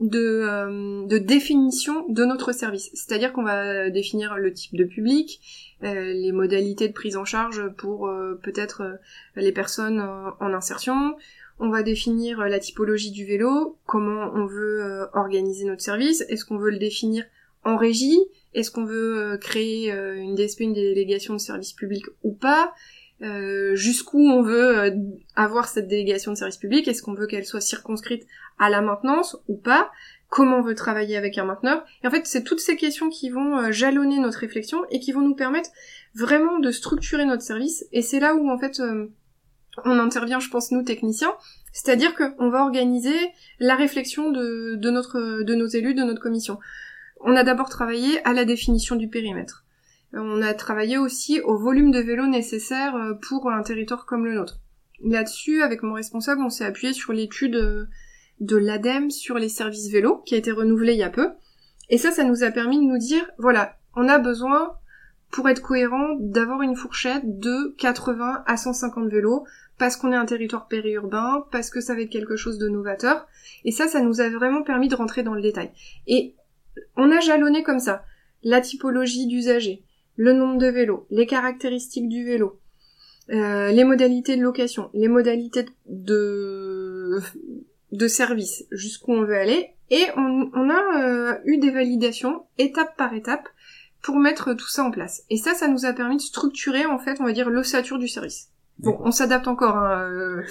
[0.00, 2.90] de, euh, de définition de notre service.
[2.94, 5.40] C'est-à-dire qu'on va définir le type de public,
[5.84, 8.98] euh, les modalités de prise en charge pour euh, peut-être
[9.36, 11.14] les personnes en insertion.
[11.58, 16.56] On va définir la typologie du vélo, comment on veut organiser notre service, est-ce qu'on
[16.56, 17.24] veut le définir
[17.64, 18.18] en régie,
[18.54, 22.72] est-ce qu'on veut créer une DSP, une délégation de service public ou pas,
[23.22, 24.90] euh, jusqu'où on veut euh,
[25.36, 28.26] avoir cette délégation de service public, est-ce qu'on veut qu'elle soit circonscrite
[28.58, 29.90] à la maintenance ou pas,
[30.28, 31.84] comment on veut travailler avec un mainteneur?
[32.02, 35.12] Et en fait, c'est toutes ces questions qui vont euh, jalonner notre réflexion et qui
[35.12, 35.70] vont nous permettre
[36.14, 37.84] vraiment de structurer notre service.
[37.92, 38.80] Et c'est là où en fait
[39.84, 41.34] on intervient, je pense, nous techniciens,
[41.72, 43.16] c'est-à-dire qu'on va organiser
[43.58, 46.58] la réflexion de, de, notre, de nos élus, de notre commission.
[47.20, 49.64] On a d'abord travaillé à la définition du périmètre.
[50.12, 54.34] On a travaillé aussi au volume de vélos nécessaire euh, pour un territoire comme le
[54.34, 54.58] nôtre.
[55.02, 57.86] Là-dessus, avec mon responsable, on s'est appuyé sur l'étude euh,
[58.40, 61.30] de l'ADEME sur les services vélos, qui a été renouvelée il y a peu.
[61.88, 64.72] Et ça, ça nous a permis de nous dire, voilà, on a besoin,
[65.30, 69.44] pour être cohérent, d'avoir une fourchette de 80 à 150 vélos,
[69.78, 73.26] parce qu'on est un territoire périurbain, parce que ça va être quelque chose de novateur.
[73.64, 75.70] Et ça, ça nous a vraiment permis de rentrer dans le détail.
[76.06, 76.34] Et
[76.96, 78.04] on a jalonné comme ça
[78.42, 79.84] la typologie d'usagers,
[80.16, 82.60] le nombre de vélos, les caractéristiques du vélo,
[83.30, 87.20] euh, les modalités de location, les modalités de,
[87.92, 93.14] de service, jusqu'où on veut aller, et on, a euh, eu des validations étape par
[93.14, 93.48] étape
[94.02, 95.22] pour mettre tout ça en place.
[95.30, 98.08] Et ça, ça nous a permis de structurer, en fait, on va dire, l'ossature du
[98.08, 98.48] service.
[98.78, 99.76] Bon, on s'adapte encore.
[99.76, 100.42] Hein, euh,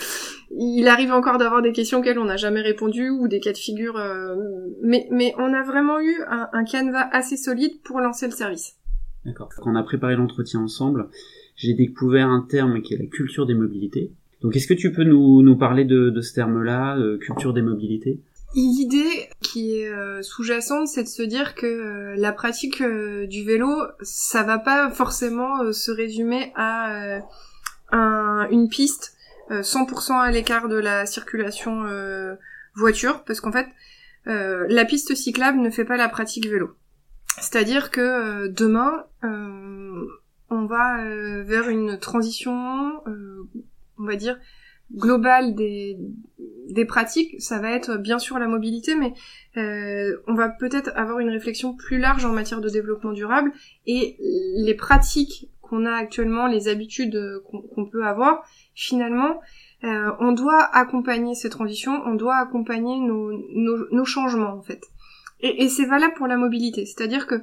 [0.51, 3.57] il arrive encore d'avoir des questions auxquelles on n'a jamais répondu ou des cas de
[3.57, 3.99] figure,
[4.83, 8.78] mais, mais on a vraiment eu un, un canevas assez solide pour lancer le service.
[9.25, 9.49] D'accord.
[9.57, 11.09] Quand on a préparé l'entretien ensemble,
[11.55, 14.11] j'ai découvert un terme qui est la culture des mobilités.
[14.41, 17.61] Donc est-ce que tu peux nous, nous parler de, de ce terme-là, euh, culture des
[17.61, 18.19] mobilités?
[18.55, 23.69] L'idée qui est euh, sous-jacente, c'est de se dire que euh, la pratique du vélo,
[24.01, 27.19] ça va pas forcément se résumer à
[27.91, 29.15] un, une piste
[29.51, 31.83] 100% à l'écart de la circulation
[32.75, 33.67] voiture, parce qu'en fait,
[34.25, 36.75] la piste cyclable ne fait pas la pratique vélo.
[37.37, 40.05] C'est-à-dire que euh, demain, euh,
[40.49, 43.01] on va euh, vers une transition,
[43.97, 44.37] on va dire,
[44.93, 45.97] globale des,
[46.87, 47.39] pratiques.
[47.39, 49.13] Ça va être bien sûr la mobilité, mais
[50.27, 53.51] on va peut-être avoir une réflexion plus large en matière de développement durable
[53.85, 54.17] et
[54.55, 57.19] les pratiques qu'on a actuellement, les habitudes
[57.73, 59.39] qu'on peut avoir, finalement,
[59.83, 64.81] on doit accompagner ces transitions, on doit accompagner nos changements en fait.
[65.41, 67.41] Et, c'est valable pour la mobilité, c'est-à-dire que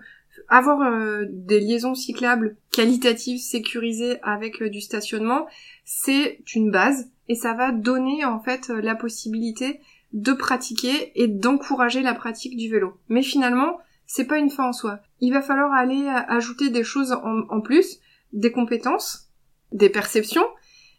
[0.49, 5.47] avoir euh, des liaisons cyclables qualitatives, sécurisées avec euh, du stationnement,
[5.85, 9.81] c'est une base et ça va donner en fait euh, la possibilité
[10.13, 12.99] de pratiquer et d'encourager la pratique du vélo.
[13.09, 15.01] Mais finalement, c'est pas une fin en soi.
[15.21, 17.99] Il va falloir aller ajouter des choses en, plus,
[18.33, 19.29] des compétences,
[19.73, 20.47] des perceptions,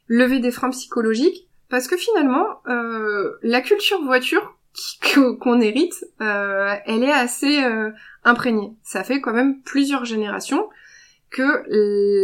[0.08, 4.57] lever des freins psychologiques, parce que finalement, euh, la culture voiture
[5.04, 7.92] qu'on hérite, euh, elle est assez euh,
[8.24, 8.74] imprégnée.
[8.84, 10.70] Ça fait quand même plusieurs générations
[11.30, 11.64] que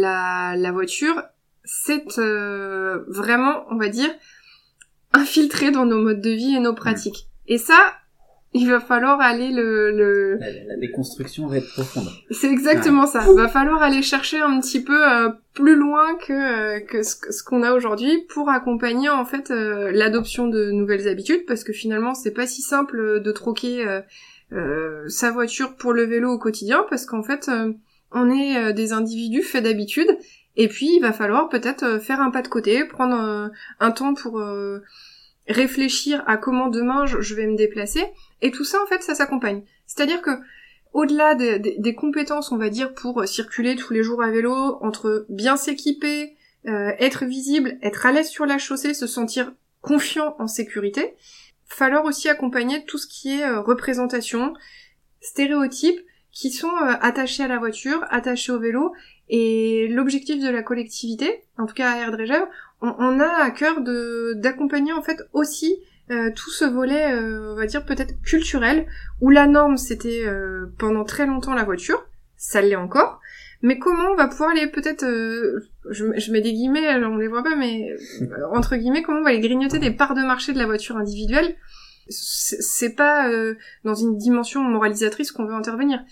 [0.00, 1.22] la, la voiture,
[1.64, 2.04] c'est
[3.08, 4.10] vraiment, on va dire,
[5.12, 7.28] infiltrée dans nos modes de vie et nos pratiques.
[7.46, 7.94] Et ça,
[8.54, 9.90] il va falloir aller le...
[9.90, 10.38] le...
[10.68, 12.08] La, déconstruction va être profonde.
[12.30, 13.24] C'est exactement ça.
[13.28, 17.42] Il va falloir aller chercher un petit peu euh, plus loin que, euh, que ce,
[17.44, 22.14] qu'on a aujourd'hui pour accompagner en fait euh, l'adoption de nouvelles habitudes parce que finalement
[22.14, 23.84] c'est pas si simple de troquer
[25.08, 27.50] sa voiture pour le vélo au quotidien parce qu'en fait
[28.12, 30.16] on est des individus faits d'habitudes
[30.56, 34.40] et puis il va falloir peut-être faire un pas de côté, prendre un temps pour
[35.48, 38.04] réfléchir à comment demain je vais me déplacer
[38.44, 39.62] et tout ça, en fait, ça s'accompagne.
[39.86, 40.30] C'est-à-dire que,
[40.92, 45.56] au-delà des compétences, on va dire, pour circuler tous les jours à vélo, entre bien
[45.56, 51.14] s'équiper, euh, être visible, être à l'aise sur la chaussée, se sentir confiant en sécurité,
[51.66, 54.54] falloir aussi accompagner tout ce qui est euh, représentation,
[55.20, 58.92] stéréotypes, qui sont euh, attachés à la voiture, attachés au vélo,
[59.30, 62.16] et l'objectif de la collectivité, en tout cas à Air
[62.82, 63.80] on, on a à cœur
[64.36, 65.78] d'accompagner en fait aussi
[66.10, 68.86] euh, tout ce volet, euh, on va dire peut-être culturel,
[69.22, 73.20] où la norme c'était euh, pendant très longtemps la voiture, ça l'est encore,
[73.62, 75.06] mais comment on va pouvoir aller peut-être,
[75.88, 77.96] je, mets des guillemets, on les voit pas, mais
[78.52, 81.56] entre guillemets, comment on va aller grignoter des parts de marché de la voiture individuelle?
[82.10, 83.30] C'est pas
[83.84, 86.04] dans une dimension moralisatrice qu'on veut intervenir.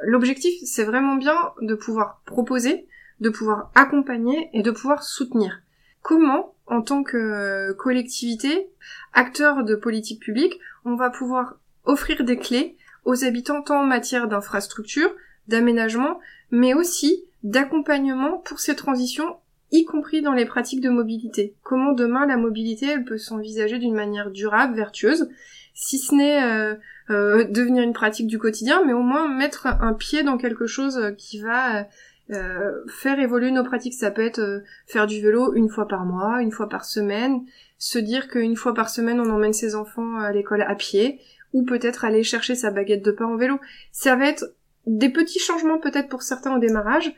[0.00, 2.86] L'objectif, c'est vraiment bien de pouvoir proposer,
[3.20, 5.60] de pouvoir accompagner et de pouvoir soutenir.
[6.00, 8.68] Comment en tant que euh, collectivité,
[9.12, 14.28] acteur de politique publique, on va pouvoir offrir des clés aux habitants tant en matière
[14.28, 15.10] d'infrastructure,
[15.48, 16.18] d'aménagement,
[16.50, 19.36] mais aussi d'accompagnement pour ces transitions,
[19.70, 21.54] y compris dans les pratiques de mobilité.
[21.62, 25.28] Comment demain la mobilité elle peut s'envisager d'une manière durable, vertueuse,
[25.74, 26.74] si ce n'est euh,
[27.10, 31.14] euh, devenir une pratique du quotidien, mais au moins mettre un pied dans quelque chose
[31.16, 31.86] qui va
[32.30, 36.04] euh, faire évoluer nos pratiques, ça peut être euh, faire du vélo une fois par
[36.04, 37.44] mois, une fois par semaine,
[37.78, 41.20] se dire qu'une fois par semaine on emmène ses enfants à l'école à pied,
[41.52, 43.60] ou peut-être aller chercher sa baguette de pain en vélo.
[43.92, 44.44] Ça va être
[44.86, 47.14] des petits changements peut-être pour certains au démarrage,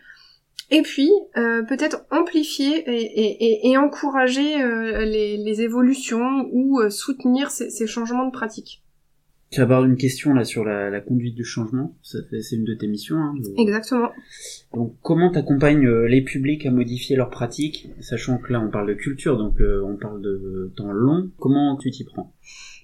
[0.70, 4.58] et puis euh, peut-être amplifier et, encourager
[5.06, 8.82] les, évolutions ou soutenir ces changements de pratiques.
[9.50, 11.96] Tu abordes une question là sur la, conduite du changement.
[12.02, 13.16] C'est une de tes missions.
[13.16, 14.10] Hein, Exactement.
[14.74, 18.88] Donc, comment t'accompagnes euh, les publics à modifier leurs pratiques, sachant que là on parle
[18.88, 21.30] de culture, donc euh, on parle de temps long.
[21.38, 22.34] Comment tu t'y prends?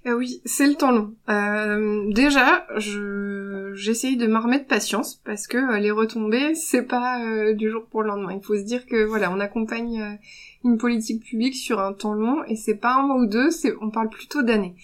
[0.06, 1.14] Euh, Oui, c'est le temps long.
[1.28, 7.68] Euh, déjà, je j'essaye de m'armer de patience parce que les retombées, c'est pas du
[7.70, 8.32] jour pour le lendemain.
[8.32, 10.18] Il faut se dire que voilà, on accompagne
[10.64, 13.74] une politique publique sur un temps long et c'est pas un mois ou deux, c'est
[13.80, 14.74] on parle plutôt d'années.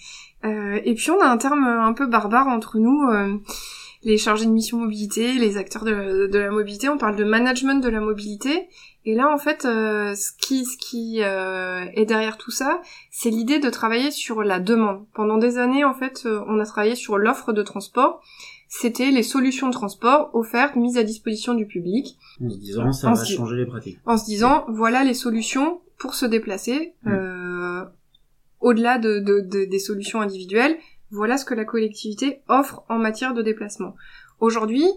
[0.45, 3.37] Euh, et puis on a un terme un peu barbare entre nous, euh,
[4.03, 7.83] les chargés de mission mobilité, les acteurs de, de, la mobilité, on parle de management
[7.83, 8.67] de la mobilité.
[9.05, 13.59] Et là en fait, euh, ce qui, ce qui est derrière tout ça, c'est l'idée
[13.59, 15.05] de travailler sur la demande.
[15.13, 18.21] Pendant des années en fait, on a travaillé sur l'offre de transport.
[18.67, 22.17] C'était les solutions de transport offertes, mises à disposition du public.
[22.41, 23.99] En se disant, ça va changer les pratiques.
[24.05, 26.93] En se disant, voilà les solutions pour se déplacer.
[27.03, 27.83] Mm
[28.61, 29.19] au-delà de,
[29.65, 30.77] des solutions individuelles,
[31.09, 33.95] voilà ce que la collectivité offre en matière de déplacement.
[34.39, 34.87] Aujourd'hui,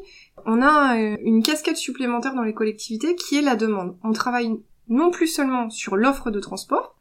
[0.47, 3.97] on a euh, une casquette supplémentaire dans les collectivités qui est la demande.
[4.03, 4.51] On travaille
[4.89, 6.97] non plus seulement sur l'offre de transport,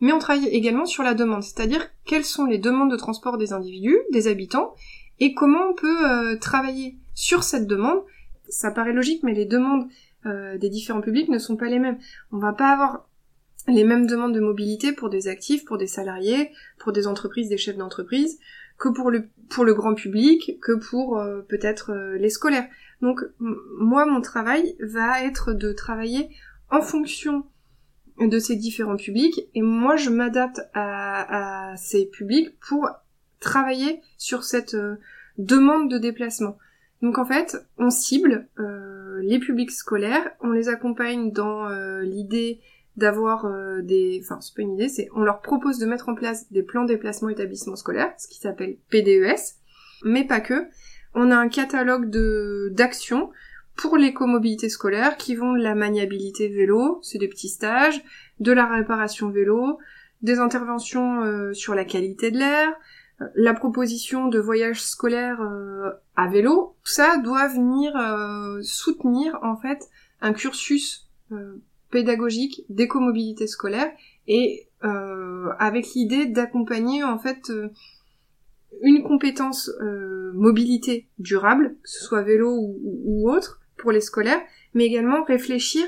[0.00, 3.52] mais on travaille également sur la demande, c'est-à-dire quelles sont les demandes de transport des
[3.52, 4.74] individus, des habitants,
[5.20, 8.02] et comment on peut euh, travailler sur cette demande.
[8.48, 9.88] Ça paraît logique, mais les demandes
[10.26, 11.98] euh, des différents publics ne sont pas les mêmes.
[12.32, 13.06] On va pas avoir
[13.66, 17.56] les mêmes demandes de mobilité pour des actifs, pour des salariés, pour des entreprises, des
[17.56, 18.38] chefs d'entreprise,
[18.78, 22.68] que pour le, pour le grand public, que pour euh, peut-être euh, les scolaires.
[23.00, 26.28] Donc moi, mon travail va être de travailler
[26.70, 27.44] en fonction
[28.18, 32.88] de ces différents publics, et moi, je m'adapte à, à, ces publics pour
[33.40, 34.96] travailler sur cette euh,
[35.38, 36.58] demande de déplacement.
[37.02, 38.48] Donc en fait, on cible
[39.20, 41.68] les publics scolaires, on les accompagne dans
[42.00, 42.60] l'idée
[42.96, 44.20] d'avoir euh, des...
[44.22, 45.08] Enfin, c'est pas une idée, c'est...
[45.14, 48.76] On leur propose de mettre en place des plans déplacement établissement scolaire, ce qui s'appelle
[48.90, 49.56] PDES,
[50.04, 50.66] mais pas que.
[51.14, 53.30] On a un catalogue de d'actions
[53.76, 58.02] pour l'écomobilité scolaire qui vont de la maniabilité vélo, c'est des petits stages,
[58.40, 59.78] de la réparation vélo,
[60.22, 62.72] des interventions sur la qualité de l'air,
[63.34, 65.40] la proposition de voyages scolaires
[66.16, 67.92] à vélo, tout ça doit venir
[68.62, 69.88] soutenir en fait
[70.20, 71.08] un cursus
[71.94, 73.90] pédagogique d'écomobilité scolaire
[74.26, 74.66] et
[75.58, 77.50] avec l'idée d'accompagner en fait
[78.82, 82.50] une compétence euh, mobilité durable, que ce soit vélo
[82.82, 84.40] ou, autre, pour les scolaires,
[84.74, 85.84] mais également réfléchir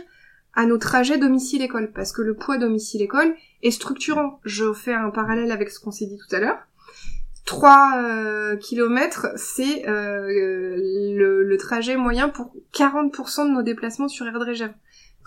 [0.55, 4.41] à nos trajets domicile-école, parce que le poids domicile-école est structurant.
[4.45, 6.59] Je fais un parallèle avec ce qu'on s'est dit tout à l'heure.
[7.45, 10.27] 3 euh, km, c'est euh,
[10.77, 14.39] le, trajet moyen pour 40% de nos déplacements sur Air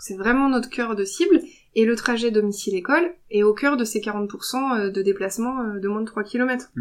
[0.00, 1.40] C'est vraiment notre cœur de cible,
[1.74, 6.06] et le trajet domicile-école est au cœur de ces 40% de déplacements de moins de
[6.06, 6.72] 3 km.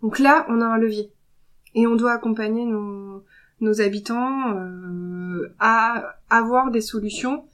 [0.00, 1.12] Donc là, on a un levier.
[1.74, 3.24] Et on doit accompagner nos,
[3.62, 7.46] nos habitants euh, à avoir des solutions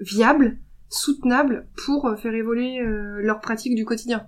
[0.00, 4.26] viables, soutenables pour faire évoluer euh, leurs pratiques du quotidien.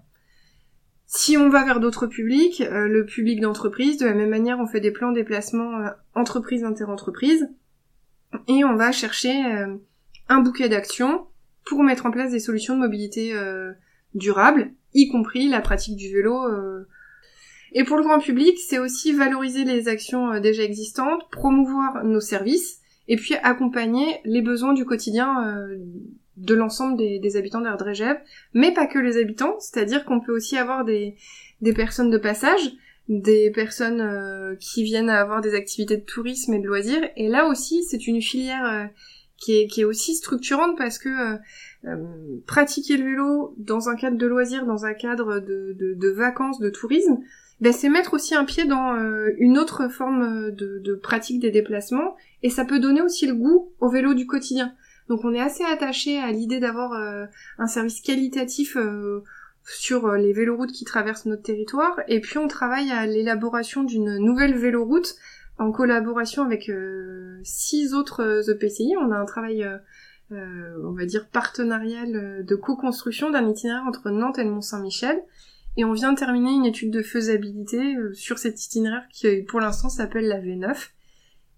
[1.06, 4.66] Si on va vers d'autres publics, euh, le public d'entreprise, de la même manière, on
[4.66, 7.48] fait des plans déplacement entreprise inter-entreprise
[8.46, 9.32] et on va chercher
[10.30, 11.26] un bouquet d'actions
[11.66, 13.34] pour mettre en place des solutions de mobilité
[14.14, 16.34] durable, y compris la pratique du vélo
[17.72, 22.20] et pour le grand public, c'est aussi valoriser les actions euh, déjà existantes, promouvoir nos
[22.20, 25.76] services, et puis accompagner les besoins du quotidien euh,
[26.36, 28.16] de l'ensemble des, habitants d'Erdregev,
[28.54, 31.16] mais pas que les habitants, c'est-à-dire qu'on peut aussi avoir des,
[31.74, 32.72] personnes de passage,
[33.08, 37.46] des personnes euh, qui viennent avoir des activités de tourisme et de loisirs, et là
[37.46, 38.88] aussi c'est une filière
[39.40, 41.38] qui, est, aussi structurante parce que
[42.46, 47.18] pratiquer le vélo dans un cadre de loisirs, dans un cadre de vacances, de tourisme,
[47.60, 51.50] ben, c'est mettre aussi un pied dans euh, une autre forme euh, de, pratique des
[51.50, 54.74] déplacements et ça peut donner aussi le goût au vélo du quotidien.
[55.08, 57.26] Donc on est assez attaché à l'idée d'avoir euh,
[57.58, 58.78] un service qualitatif
[59.64, 64.56] sur les véloroutes qui traversent notre territoire et puis on travaille à l'élaboration d'une nouvelle
[64.56, 65.16] véloroute
[65.60, 66.70] en collaboration avec
[67.44, 68.94] six autres EPCI.
[69.00, 69.68] On a un travail
[70.32, 75.22] on va dire partenarial de co-construction d'un itinéraire entre Nantes et Mont-Saint-Michel
[75.76, 79.60] et on vient de terminer une étude de faisabilité euh, sur cet itinéraire qui pour
[79.60, 80.90] l'instant s'appelle la V9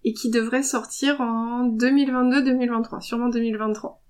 [0.05, 4.02] et qui devrait sortir en 2022-2023, sûrement 2023.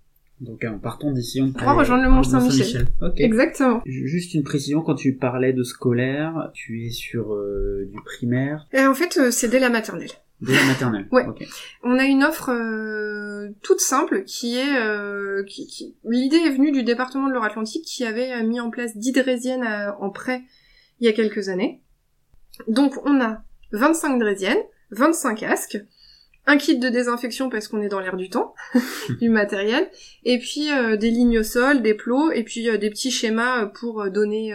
[0.43, 2.87] Donc en partant d'ici, on pourra rejoindre le Mont Saint-Michel.
[3.17, 3.81] Exactement.
[3.85, 8.67] Juste une précision, quand tu parlais de scolaire, tu es sur euh, du primaire?
[8.73, 10.09] Et en fait, euh, c'est dès la maternelle.
[10.41, 11.07] Dès la maternelle.
[11.11, 11.25] ouais.
[11.83, 16.83] On a une offre euh, toute simple qui est, euh, qui, l'idée est venue du
[16.83, 19.65] département de Loire-Atlantique qui avait euh, mis en place 10 drésiennes
[19.99, 20.41] en prêt
[20.99, 21.81] il y a quelques années.
[22.67, 25.77] Donc on a 25 drésiennes, 25 casques,
[26.45, 28.53] un kit de désinfection parce qu'on est dans l'air du temps,
[29.21, 29.89] du matériel,
[30.25, 34.53] et puis des lignes au sol, des plots, et puis des petits schémas pour donner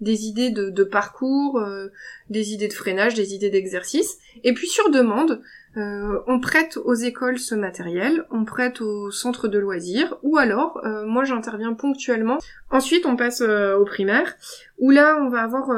[0.00, 1.88] des idées de, parcours, euh,
[2.30, 4.18] des idées de freinage, des idées d'exercice.
[4.44, 5.40] Et puis sur demande,
[5.76, 10.80] euh, on prête aux écoles ce matériel, on prête aux centres de loisirs, ou alors,
[10.84, 12.38] euh, moi j'interviens ponctuellement.
[12.70, 14.36] Ensuite, on passe au primaire,
[14.78, 15.70] où là, on va avoir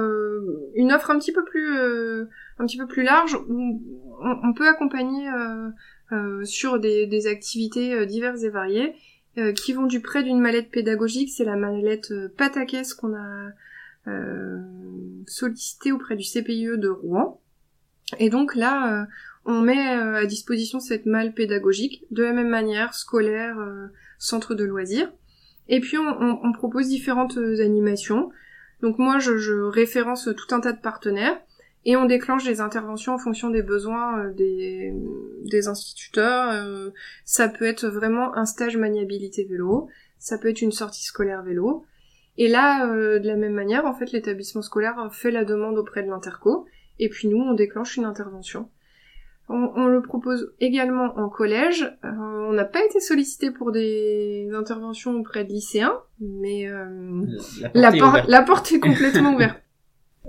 [0.74, 2.26] une offre un petit peu plus,
[2.58, 3.82] un petit peu plus large, où
[4.20, 5.28] on, peut accompagner
[6.44, 8.94] sur des, activités diverses et variées,
[9.54, 13.52] qui vont du près d'une mallette pédagogique, c'est la mallette Patakès qu'on a
[14.08, 14.56] euh,
[15.26, 17.42] sollicité auprès du CPIE de Rouen.
[18.18, 19.04] Et donc là, euh,
[19.44, 23.58] on met euh, à disposition cette malle pédagogique de la même manière, scolaire,
[24.18, 25.12] centre de loisirs.
[25.68, 28.30] Et puis on, propose différentes animations.
[28.80, 31.38] Donc moi, je, référence tout un tas de partenaires
[31.84, 34.92] et on déclenche les interventions en fonction des besoins des,
[35.44, 36.92] des instituteurs.
[37.24, 39.88] ça peut être vraiment un stage maniabilité vélo,
[40.18, 41.84] ça peut être une sortie scolaire vélo,
[42.38, 46.04] et là, euh, de la même manière, en fait, l'établissement scolaire fait la demande auprès
[46.04, 46.66] de l'interco,
[47.00, 48.70] et puis nous, on déclenche une intervention.
[49.50, 51.82] On, le propose également en collège.
[52.04, 57.24] Euh, on n'a pas été sollicité pour des interventions auprès de lycéens, mais euh,
[57.72, 59.58] la, porte est complètement ouverte.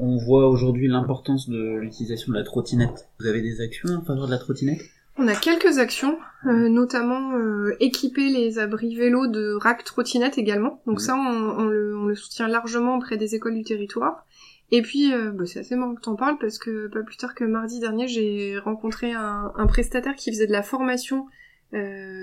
[0.02, 3.10] On voit aujourd'hui l'importance de l'utilisation de la trottinette.
[3.20, 4.82] Vous avez des actions en faveur de la trottinette?
[5.18, 10.82] On a quelques actions, euh, notamment euh, équiper les abris vélos de rack trottinette également.
[10.88, 14.26] Donc ça, on, le, soutient largement auprès des écoles du territoire.
[14.72, 17.36] Et puis, euh, bah, c'est assez marrant que t'en parles parce que pas plus tard
[17.36, 21.26] que mardi dernier, j'ai rencontré un, prestataire qui faisait de la formation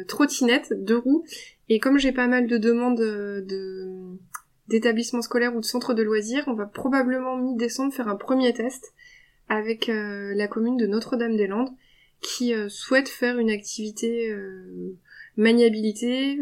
[0.08, 1.24] trottinette de roues.
[1.68, 4.16] Et comme j'ai pas mal de demandes de
[4.68, 8.92] d'établissements scolaires ou de centres de loisirs, on va probablement mi-décembre faire un premier test
[9.48, 11.70] avec la commune de Notre-Dame-des-Landes
[12.20, 14.96] qui euh, souhaitent faire une activité euh,
[15.36, 16.40] maniabilité,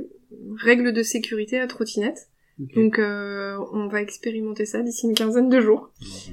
[0.57, 2.29] règles de sécurité à trottinette.
[2.59, 5.91] Donc euh, on va expérimenter ça d'ici une quinzaine de jours.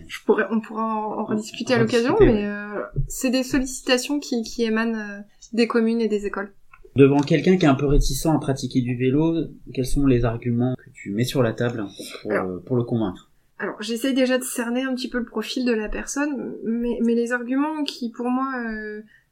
[0.08, 4.64] Je pourrais, on pourra en, rediscuter à l'occasion, mais euh, c'est des sollicitations qui, qui
[4.64, 5.20] émanent euh,
[5.54, 6.54] des communes et des écoles.
[6.96, 10.76] Devant quelqu'un qui est un peu réticent à pratiquer du vélo, quels sont les arguments
[10.76, 11.86] que tu mets sur la table
[12.22, 12.32] pour,
[12.66, 13.30] pour le convaincre?
[13.60, 17.14] alors, j'essaye déjà de cerner un petit peu le profil de la personne, mais, mais
[17.14, 18.52] les arguments qui, pour moi,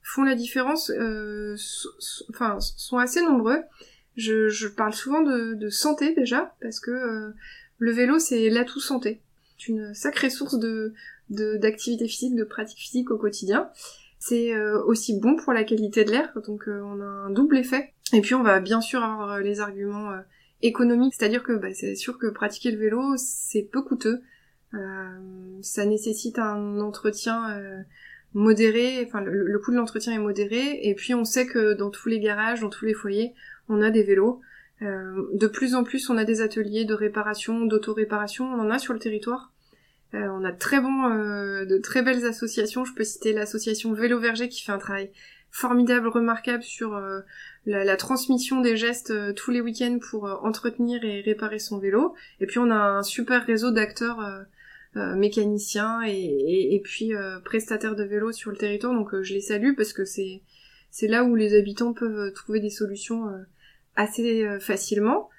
[0.03, 0.91] font la différence,
[2.29, 3.63] enfin, sont assez nombreux.
[4.19, 7.33] Je, je parle souvent de, de, santé déjà, parce que euh,
[7.77, 9.21] le vélo c'est l'atout santé.
[9.57, 10.93] C'est une sacrée source de
[11.29, 13.69] d'activité physique, de pratique physique au quotidien.
[14.19, 17.57] C'est euh, aussi bon pour la qualité de l'air, donc euh, on a un double
[17.57, 17.93] effet.
[18.13, 20.11] Et puis on va bien sûr avoir les arguments
[20.61, 24.21] économiques, c'est-à-dire que bah, c'est sûr que pratiquer le vélo c'est peu coûteux.
[25.61, 27.83] ça nécessite un entretien
[28.33, 32.09] modéré, enfin le, coût de l'entretien est modéré, et puis on sait que dans tous
[32.09, 33.33] les garages, dans tous les foyers,
[33.67, 34.41] on a des vélos.
[34.81, 38.79] Euh, de plus en plus, on a des ateliers de réparation, d'auto-réparation, on en a
[38.79, 39.51] sur le territoire.
[40.13, 42.85] Euh, on a très bon, euh, de très belles associations.
[42.85, 45.11] Je peux citer l'association Vélo Verger qui fait un travail
[45.51, 47.01] formidable, remarquable sur
[47.65, 52.13] la, transmission des gestes tous les week-ends pour entretenir et réparer son vélo.
[52.39, 54.19] Et puis on a un super réseau d'acteurs
[54.93, 57.13] mécaniciens et, puis
[57.45, 58.93] prestataires de vélos sur le territoire.
[58.93, 60.43] Donc je les salue parce que c'est
[61.07, 63.25] là où les habitants peuvent trouver des solutions
[63.99, 65.29] assez euh, facilement.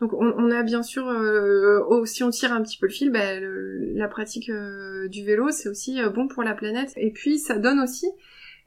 [0.00, 3.38] Donc on, a bien sûr, euh, si on tire un petit peu le fil, bah,
[3.38, 6.92] la pratique euh, du vélo, c'est aussi bon pour la planète.
[6.96, 8.06] Et puis ça donne aussi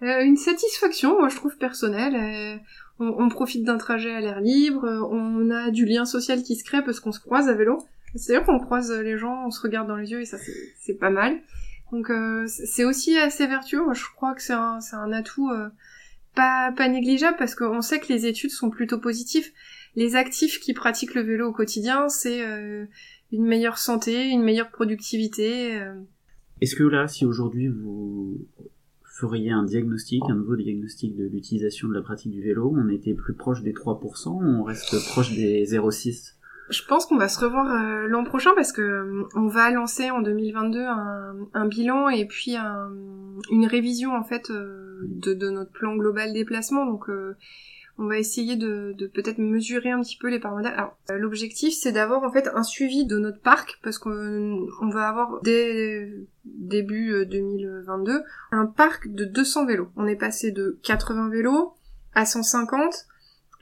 [0.02, 2.60] une satisfaction, moi je trouve personnelle.
[3.00, 6.84] On, profite d'un trajet à l'air libre, on a du lien social qui se crée
[6.84, 7.80] parce qu'on se croise à vélo.
[8.16, 10.38] C'est-à-dire qu'on croise les gens, on se regarde dans les yeux et ça
[10.80, 11.40] c'est pas mal.
[11.92, 12.12] Donc
[12.48, 15.50] c'est aussi assez vertueux, moi je crois que c'est un, un atout
[16.36, 19.52] pas, pas négligeable parce qu'on sait que les études sont plutôt positives.
[19.96, 22.86] Les actifs qui pratiquent le vélo au quotidien, c'est euh,
[23.32, 25.80] une meilleure santé, une meilleure productivité.
[25.80, 25.94] Euh.
[26.62, 28.48] Est-ce que là, si aujourd'hui vous
[29.04, 33.14] feriez un diagnostic, un nouveau diagnostic de l'utilisation de la pratique du vélo, on était
[33.14, 36.34] plus proche des 3% ou on reste proche des 0,6
[36.70, 40.10] je pense qu'on va se revoir euh, l'an prochain parce que euh, on va lancer
[40.12, 42.90] en 2022 un, un bilan et puis un,
[43.52, 46.86] une révision en fait euh, de, de, notre plan global déplacement.
[46.86, 47.10] Donc
[47.98, 50.74] on va essayer de, de peut-être mesurer un petit peu les parts modales.
[50.74, 55.08] Alors l'objectif c'est d'avoir en fait un suivi de notre parc parce qu'on on va
[55.08, 56.12] avoir dès
[56.46, 59.90] début 2022 un parc de 200 vélos.
[59.96, 61.76] On est passé de 80 vélos
[62.16, 63.08] à 150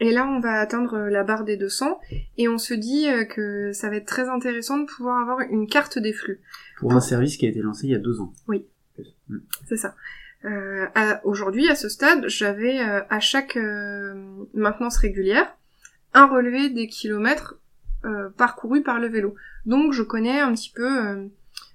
[0.02, 2.00] et là, on va atteindre la barre des 200
[2.38, 5.68] et on se dit euh, que ça va être très intéressant de pouvoir avoir une
[5.68, 6.42] carte des flux.
[6.80, 8.34] Pour un service qui a été lancé il y a deux ans.
[8.48, 8.66] Oui,
[9.30, 9.38] mm.
[9.70, 9.94] c'est ça.
[10.46, 10.88] Euh,
[11.24, 14.14] Aujourd'hui, à ce stade, j'avais euh, à chaque euh,
[14.54, 15.56] maintenance régulière
[16.14, 17.58] un relevé des kilomètres
[18.36, 19.36] parcourus par le vélo.
[19.68, 21.30] Donc, je connais un petit peu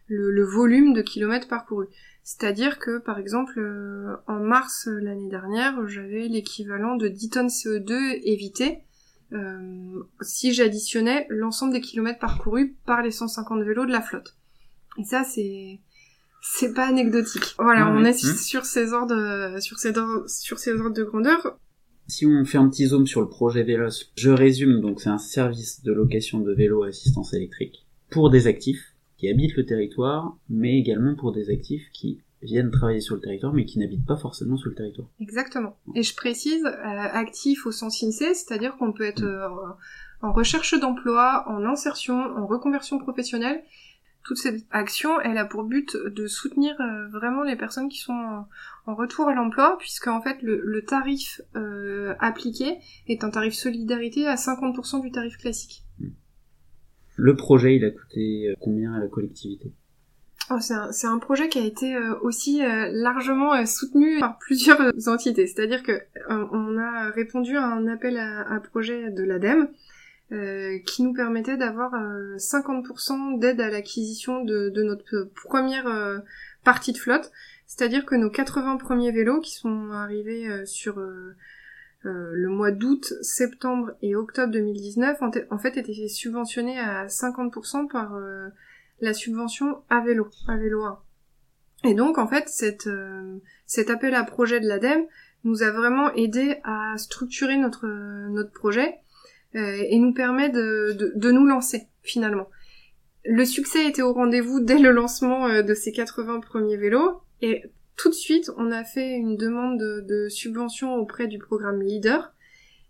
[0.08, 1.86] le, le, volume de kilomètres parcourus.
[2.26, 7.46] C'est-à-dire que, par exemple, euh, en mars euh, l'année dernière, j'avais l'équivalent de 10 tonnes
[7.46, 8.80] CO2 évitées
[9.32, 14.34] euh, si j'additionnais l'ensemble des kilomètres parcourus par les 150 vélos de la flotte.
[14.98, 15.78] Et ça, c'est
[16.54, 17.54] c'est pas anecdotique.
[17.58, 18.36] Voilà, on est mmh.
[18.36, 21.58] sur ces ordres, sur ces ordres, sur ces ordres de grandeur.
[22.08, 25.18] Si on fait un petit zoom sur le projet Vélos, je résume donc c'est un
[25.18, 30.36] service de location de vélos à assistance électrique pour des actifs qui habitent le territoire,
[30.48, 34.16] mais également pour des actifs qui viennent travailler sur le territoire, mais qui n'habitent pas
[34.16, 35.08] forcément sur le territoire.
[35.20, 35.76] Exactement.
[35.94, 39.26] Et je précise, euh, actif au sens INSEE, c'est-à-dire qu'on peut être mm.
[39.26, 39.72] euh,
[40.22, 43.62] en recherche d'emploi, en insertion, en reconversion professionnelle.
[44.26, 48.44] Toute cette action, elle a pour but de soutenir euh, vraiment les personnes qui sont
[48.86, 51.40] en, retour à l'emploi, puisque en fait le, tarif
[52.20, 55.86] appliqué est un tarif solidarité à 50% du tarif classique.
[57.16, 59.72] Le projet, il a coûté euh, combien à la collectivité?
[60.50, 65.46] Oh, c'est un, projet qui a été euh, aussi euh, largement soutenu par plusieurs entités.
[65.46, 69.68] C'est-à-dire que on a répondu à un appel à, projet de l'ADEME
[70.30, 71.92] qui nous permettait d'avoir
[72.36, 76.22] 50% d'aide à l'acquisition de, de, notre première
[76.64, 77.30] partie de flotte.
[77.66, 80.98] C'est-à-dire que nos 80 premiers vélos qui sont arrivés sur
[82.06, 85.18] euh, le mois d'août, septembre et octobre 2019
[85.50, 88.48] en, fait étaient subventionnés à 50% par euh,
[89.00, 90.98] la subvention à vélo, à vélo 1.
[91.84, 95.06] Et donc en fait cette, euh, cet appel à projet de l'ADEME
[95.42, 97.86] nous a vraiment aidé à structurer notre,
[98.28, 98.98] notre projet
[99.56, 102.48] et nous permet de, de, de, nous lancer finalement.
[103.24, 107.62] Le succès était au rendez-vous dès le lancement de ces 80 premiers vélos et
[107.96, 112.32] tout de suite, on a fait une demande de, subvention auprès du programme Leader.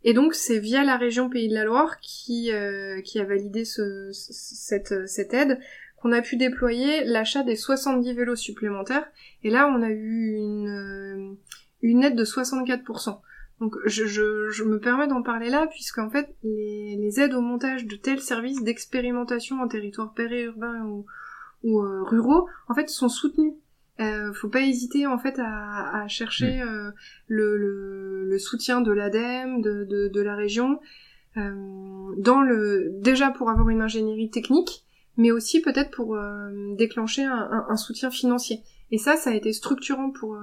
[0.02, 2.50] Et donc c'est via la région Pays de la Loire qui,
[3.04, 5.58] qui a validé ce, cette, cette aide
[5.96, 9.06] qu'on a pu déployer l'achat des 70 vélos supplémentaires.
[9.42, 11.36] Et là, on a eu une,
[11.82, 13.18] une aide de 64%.
[13.60, 17.40] Donc je, je, je me permets d'en parler là, puisqu'en fait, les, les, aides au
[17.40, 21.06] montage de tels services d'expérimentation en territoire périurbain ou,
[21.62, 23.54] ou euh, ruraux, en fait, sont soutenus.
[23.98, 26.68] Euh, faut pas hésiter en fait à, à chercher mm.
[26.68, 26.90] euh,
[27.28, 30.80] le, le, le, soutien de l'ADEME, de, de, de, la région,
[31.38, 34.84] euh, dans le déjà pour avoir une ingénierie technique,
[35.16, 38.60] mais aussi peut-être pour euh, déclencher un, un, un, soutien financier.
[38.92, 40.38] Et ça, ça a été structurant pour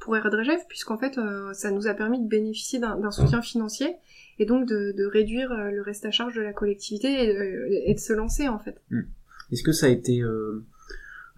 [0.00, 3.96] pour RDGF, puisqu'en fait, euh, ça nous a permis de bénéficier d'un soutien financier
[4.38, 7.94] et donc de, de, réduire euh, le reste à charge de la collectivité et, et
[7.94, 8.80] de se lancer en fait.
[8.90, 9.02] Hmm.
[9.50, 10.64] Est-ce que ça a été euh,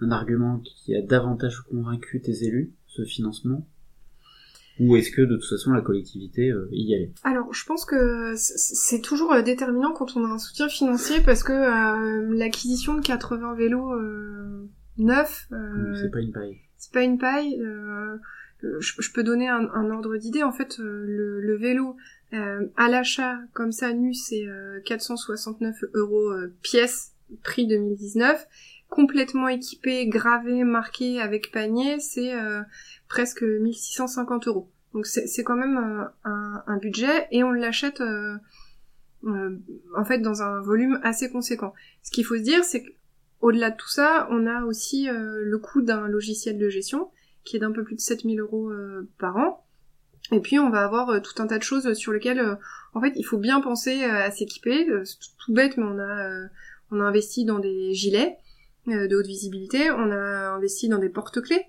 [0.00, 3.66] un argument qui a davantage convaincu tes élus, ce financement?
[4.80, 7.12] Ou est-ce que de toute façon la collectivité euh, y allait?
[7.24, 11.52] Alors je pense que c'est toujours déterminant quand on a un soutien financier parce que
[11.52, 13.92] euh, l'acquisition de 80 vélos
[15.00, 15.48] euh, neufs,
[15.94, 16.58] c'est pas une paille.
[16.76, 17.60] C'est pas une paille.
[18.64, 20.42] Euh, je, peux donner un, ordre d'idée.
[20.42, 21.96] En fait, euh, le, vélo
[22.32, 24.46] euh, à l'achat comme ça nu, c'est
[24.84, 26.32] 469 euros
[26.62, 28.46] pièce, prix 2019.
[28.88, 32.32] Complètement équipé, gravé, marqué avec panier, c'est
[33.08, 34.70] presque 1650 euros.
[34.94, 38.02] Donc c'est quand même un, budget et on l'achète
[39.22, 41.74] en fait dans un volume assez conséquent.
[42.02, 42.82] Ce qu'il faut se dire, c'est
[43.40, 47.10] qu'au-delà de tout ça, on a aussi le coût d'un logiciel de gestion
[47.48, 49.64] qui est d'un peu plus de 7000 euros euh, par an.
[50.30, 52.54] Et puis on va avoir euh, tout un tas de choses sur lesquelles, euh,
[52.94, 54.86] en fait, il faut bien penser à s'équiper.
[55.04, 56.48] C'est tout bête, mais on a,
[56.90, 58.36] on a investi dans des gilets
[58.86, 61.62] de haute visibilité, on a investi dans des porte-clés,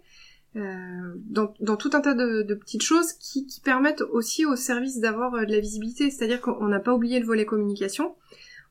[0.55, 5.45] dans, tout un tas de, de petites choses qui, qui, permettent aussi au service d'avoir
[5.45, 6.09] de la visibilité.
[6.09, 8.15] C'est-à-dire qu'on n'a pas oublié le volet communication.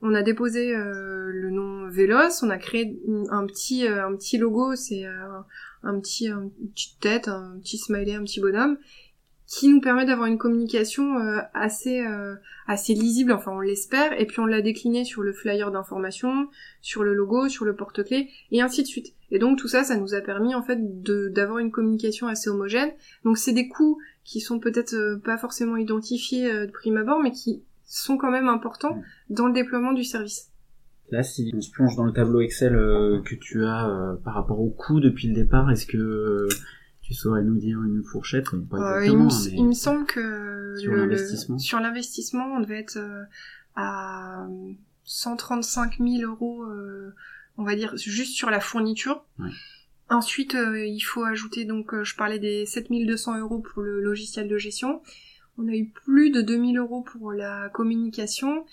[0.00, 2.96] On a déposé le nom Vélos, on a créé
[3.30, 5.04] un petit, un petit logo, c'est
[5.82, 8.78] un petit, une petite tête, un petit smiley, un petit bonhomme,
[9.48, 12.34] qui nous permet d'avoir une communication euh, assez euh,
[12.66, 16.48] assez lisible, enfin on l'espère, et puis on l'a décliné sur le flyer d'information,
[16.82, 19.14] sur le logo, sur le porte-clés, et ainsi de suite.
[19.30, 20.78] Et donc tout ça, ça nous a permis en fait
[21.32, 22.92] d'avoir une communication assez homogène.
[23.24, 27.32] Donc c'est des coûts qui sont peut-être euh, pas forcément identifiés de prime abord, mais
[27.32, 29.34] qui sont quand même importants mmh.
[29.34, 30.50] dans le déploiement du service.
[31.10, 34.34] Là, si on se plonge dans le tableau Excel euh, que tu as euh, par
[34.34, 36.48] rapport au coût depuis le départ, est-ce que euh,
[37.00, 38.44] tu saurais nous dire une fourchette?
[38.68, 42.98] Pas il, me, il, me, semble que sur l'investissement, sur l'investissement, on devait être
[43.74, 44.46] à
[45.04, 46.66] 135 000 euros,
[47.56, 49.24] on va dire juste sur la fourniture.
[49.38, 49.48] Ouais.
[50.10, 55.00] Ensuite, il faut ajouter donc, je parlais des 7200 euros pour le logiciel de gestion.
[55.58, 58.64] On a eu plus de 2000 euros pour la communication.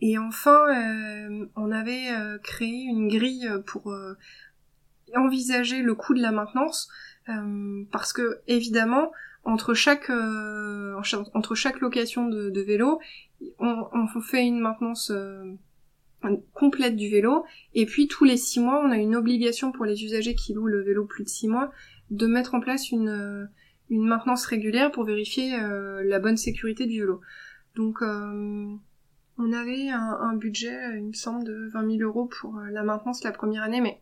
[0.00, 4.14] Et enfin, euh, on avait euh, créé une grille pour euh,
[5.16, 6.90] envisager le coût de la maintenance,
[7.90, 9.12] parce que évidemment,
[9.44, 10.08] entre chaque
[11.80, 13.00] location de, vélo,
[13.58, 15.10] on, fait une maintenance
[16.52, 20.04] complète du vélo, et puis tous les six mois, on a une obligation pour les
[20.04, 21.70] usagers qui louent le vélo plus de six mois
[22.10, 23.48] de mettre en place une
[23.90, 27.20] une maintenance régulière pour vérifier la bonne sécurité du vélo.
[27.76, 28.02] Donc
[29.38, 33.24] on avait un, budget, il me semble, de 20 000 euros pour euh, la maintenance
[33.24, 34.00] la première année, mais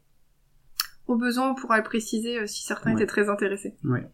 [1.06, 3.74] au besoin, on pourra le préciser euh, si certains étaient très intéressés.
[3.84, 4.06] Ouais.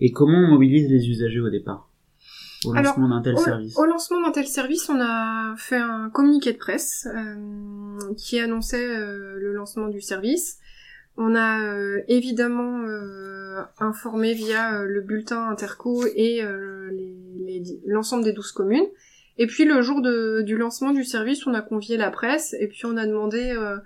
[0.00, 1.90] Et comment on mobilise les usagers au départ?
[2.64, 6.52] Au lancement d'un tel service Au lancement d'un tel service, on a fait un communiqué
[6.52, 10.58] de presse euh, qui annonçait le lancement du service.
[11.16, 11.60] On a
[12.08, 12.84] évidemment
[13.78, 16.42] informé via le bulletin Interco et
[17.86, 18.86] l'ensemble des 12 communes.
[19.38, 22.86] Et puis le jour du lancement du service, on a convié la presse et puis
[22.86, 23.76] on a demandé euh,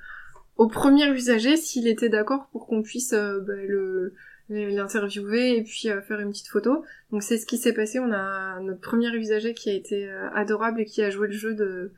[0.56, 4.14] au premier usager s'il était d'accord pour qu'on puisse euh, bah, le
[4.48, 6.84] l'interviewer et puis euh, faire une petite photo.
[7.12, 7.98] Donc c'est ce qui s'est passé.
[8.00, 11.54] On a notre premier usager qui a été adorable et qui a joué le jeu
[11.54, 11.92] de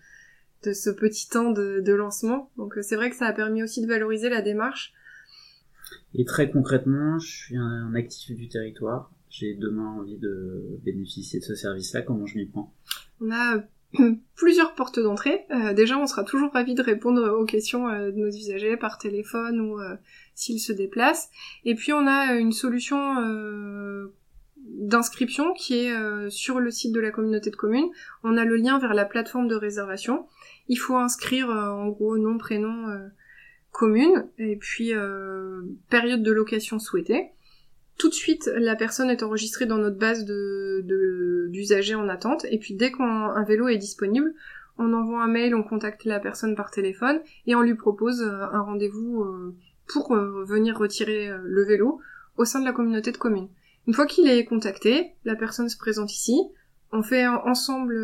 [0.64, 2.50] de ce petit temps de, de lancement.
[2.56, 4.92] Donc c'est vrai que ça a permis aussi de valoriser la démarche.
[6.14, 9.10] Et très concrètement, je suis un actif du territoire.
[9.30, 12.02] J'ai demain envie de bénéficier de ce service-là.
[12.02, 12.74] Comment je m'y prends?
[13.20, 13.64] On a
[14.36, 15.46] plusieurs portes d'entrée.
[15.50, 18.98] Euh, déjà, on sera toujours ravis de répondre aux questions euh, de nos usagers par
[18.98, 19.96] téléphone ou euh,
[20.34, 21.30] s'ils se déplacent.
[21.64, 22.92] Et puis, on a une solution
[24.56, 27.88] d'inscription qui est sur le site de la communauté de communes.
[28.22, 30.26] On a le lien vers la plateforme de réservation.
[30.68, 32.86] Il faut inscrire en gros nom, prénom,
[33.72, 34.92] commune et puis
[35.88, 37.30] période de location souhaitée.
[37.98, 40.84] tout de suite, la personne est enregistrée dans notre base de
[41.50, 42.46] d'usagers en attente.
[42.50, 44.34] Et puis dès qu'un vélo est disponible,
[44.78, 48.42] on envoie un mail, on contacte la personne par téléphone et on lui propose euh,
[48.52, 49.54] un rendez-vous euh,
[49.86, 52.00] pour euh, venir retirer le vélo
[52.36, 53.48] au sein de la communauté de communes.
[53.86, 56.40] Une fois qu'il est contacté, la personne se présente ici,
[56.92, 57.96] on fait ensemble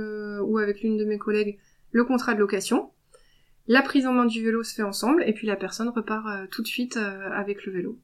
[0.43, 1.59] ou avec l'une de mes collègues
[1.93, 2.91] le contrat de location,
[3.69, 6.63] la prise en main du vélo se fait ensemble et puis la personne repart tout
[6.63, 7.99] de suite avec le vélo.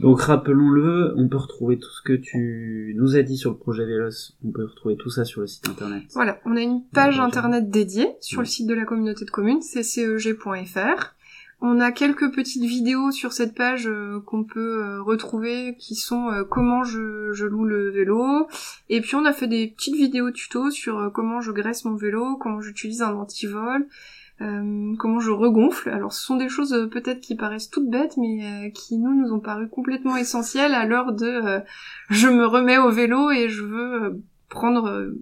[0.00, 3.84] Donc rappelons-le, on peut retrouver tout ce que tu nous as dit sur le projet
[3.84, 6.04] Vélos, on peut retrouver tout ça sur le site internet.
[6.14, 9.60] Voilà, on a une page internet dédiée sur le site de la communauté de communes,
[9.60, 11.14] cceg.fr.
[11.62, 16.30] On a quelques petites vidéos sur cette page euh, qu'on peut euh, retrouver qui sont
[16.30, 18.48] euh, comment je, je, loue le vélo.
[18.88, 22.38] Et puis on a fait des petites vidéos tuto sur comment je graisse mon vélo,
[22.38, 23.86] comment j'utilise un antivol,
[24.40, 25.90] euh, comment je regonfle.
[25.90, 29.14] Alors ce sont des choses euh, peut-être qui paraissent toutes bêtes, mais euh, qui nous
[29.14, 31.60] nous ont paru complètement essentielles à l'heure de
[32.08, 35.12] je me remets au vélo et je veux prendre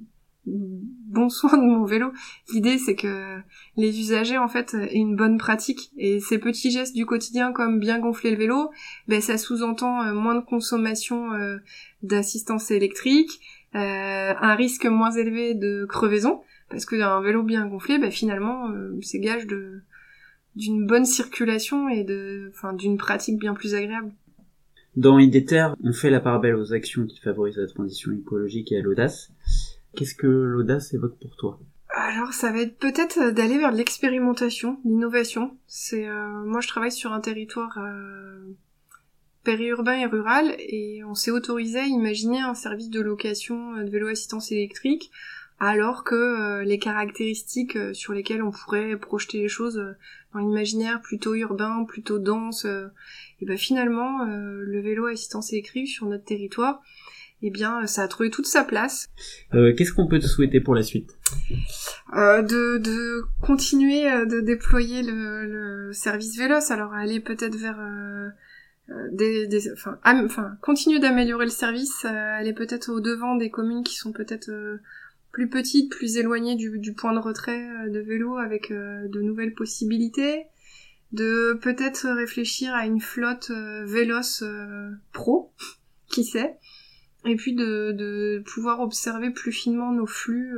[0.46, 2.12] bon soin de mon vélo.
[2.52, 3.38] L'idée c'est que
[3.76, 7.80] les usagers en fait aient une bonne pratique et ces petits gestes du quotidien comme
[7.80, 8.70] bien gonfler le vélo,
[9.08, 11.30] ben ça sous-entend moins de consommation
[12.02, 13.40] d'assistance électrique,
[13.74, 16.40] un risque moins élevé de crevaison
[16.70, 19.82] parce qu'un vélo bien gonflé, bah, finalement, euh, c'est gage de
[20.56, 24.10] d'une bonne circulation et de, enfin, d'une pratique bien plus agréable.
[24.96, 28.78] Dans Idéter, on fait la part belle aux actions qui favorisent la transition écologique et
[28.78, 29.30] à l'audace.
[29.94, 31.60] Qu'est-ce que l'audace évoque pour toi?
[31.90, 35.56] Alors ça va être peut-être d'aller vers l'expérimentation, l'innovation.
[35.66, 38.40] C'est euh, moi je travaille sur un territoire euh,
[39.44, 44.08] périurbain et rural et on s'est autorisé à imaginer un service de location de vélo
[44.08, 45.10] assistance électrique
[45.60, 49.92] alors que euh, les caractéristiques euh, sur lesquelles on pourrait projeter les choses euh,
[50.32, 52.66] dans l'imaginaire plutôt urbain, plutôt dense,
[53.40, 56.82] et ben finalement le vélo assistance électrique sur notre territoire,
[57.40, 59.08] eh bien ça a trouvé toute sa place.
[59.50, 61.16] Qu'est-ce qu'on peut te souhaiter pour la suite?
[62.12, 67.80] De, de continuer de déployer le, le service Vélos, alors aller peut-être vers
[69.12, 73.96] des, des, enfin, enfin, continuer d'améliorer le service, aller peut-être au devant des communes qui
[73.96, 74.50] sont peut-être
[75.32, 79.54] plus petite, plus éloignée du, point de retrait euh, de vélo avec euh, de nouvelles
[79.54, 80.46] possibilités,
[81.12, 84.44] de peut-être réfléchir à une flotte euh, véloce
[85.12, 85.52] pro,
[86.08, 86.56] qui sait,
[87.24, 90.54] et puis de, pouvoir observer plus finement nos flux,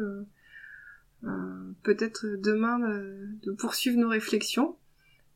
[1.82, 4.76] peut-être demain de, poursuivre nos réflexions,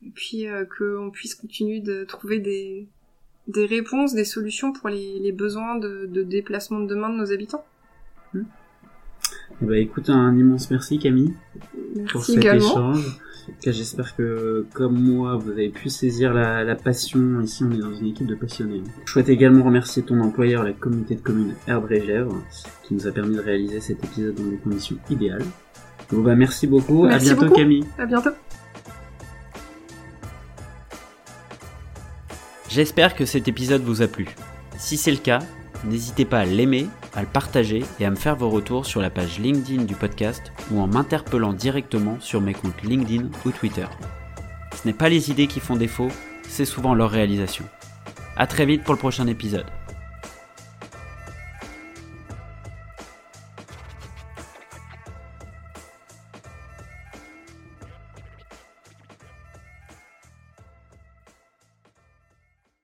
[0.07, 0.47] et puis
[0.79, 2.89] qu'on puisse continuer de trouver des,
[3.49, 7.65] des réponses, des solutions pour les, besoins de, de déplacement de demain de nos habitants.
[9.61, 11.33] Bah écoute, un immense merci Camille
[12.11, 13.21] pour cet échange.
[13.65, 17.41] J'espère que, comme moi, vous avez pu saisir la, passion.
[17.41, 18.83] Ici, on est dans une équipe de passionnés.
[19.05, 22.43] Je souhaite également remercier ton employeur, la communauté de communes Erdre et Gèvres,
[22.83, 25.45] qui nous a permis de réaliser cet épisode dans des conditions idéales.
[26.11, 27.07] Bon bah merci beaucoup.
[27.07, 27.85] à bientôt Camille.
[27.99, 28.31] À bientôt.
[32.69, 34.27] J'espère que cet épisode vous a plu.
[34.77, 35.39] Si c'est le cas,
[35.85, 39.11] n'hésitez pas à l'aimer, à le partager et à me faire vos retours sur la
[39.11, 43.87] page LinkedIn du podcast ou en m'interpellant directement sur mes comptes LinkedIn ou Twitter.
[44.75, 46.09] Ce n'est pas les idées qui font défaut,
[46.49, 47.65] c'est souvent leur réalisation.
[48.37, 49.67] A très vite pour le prochain épisode.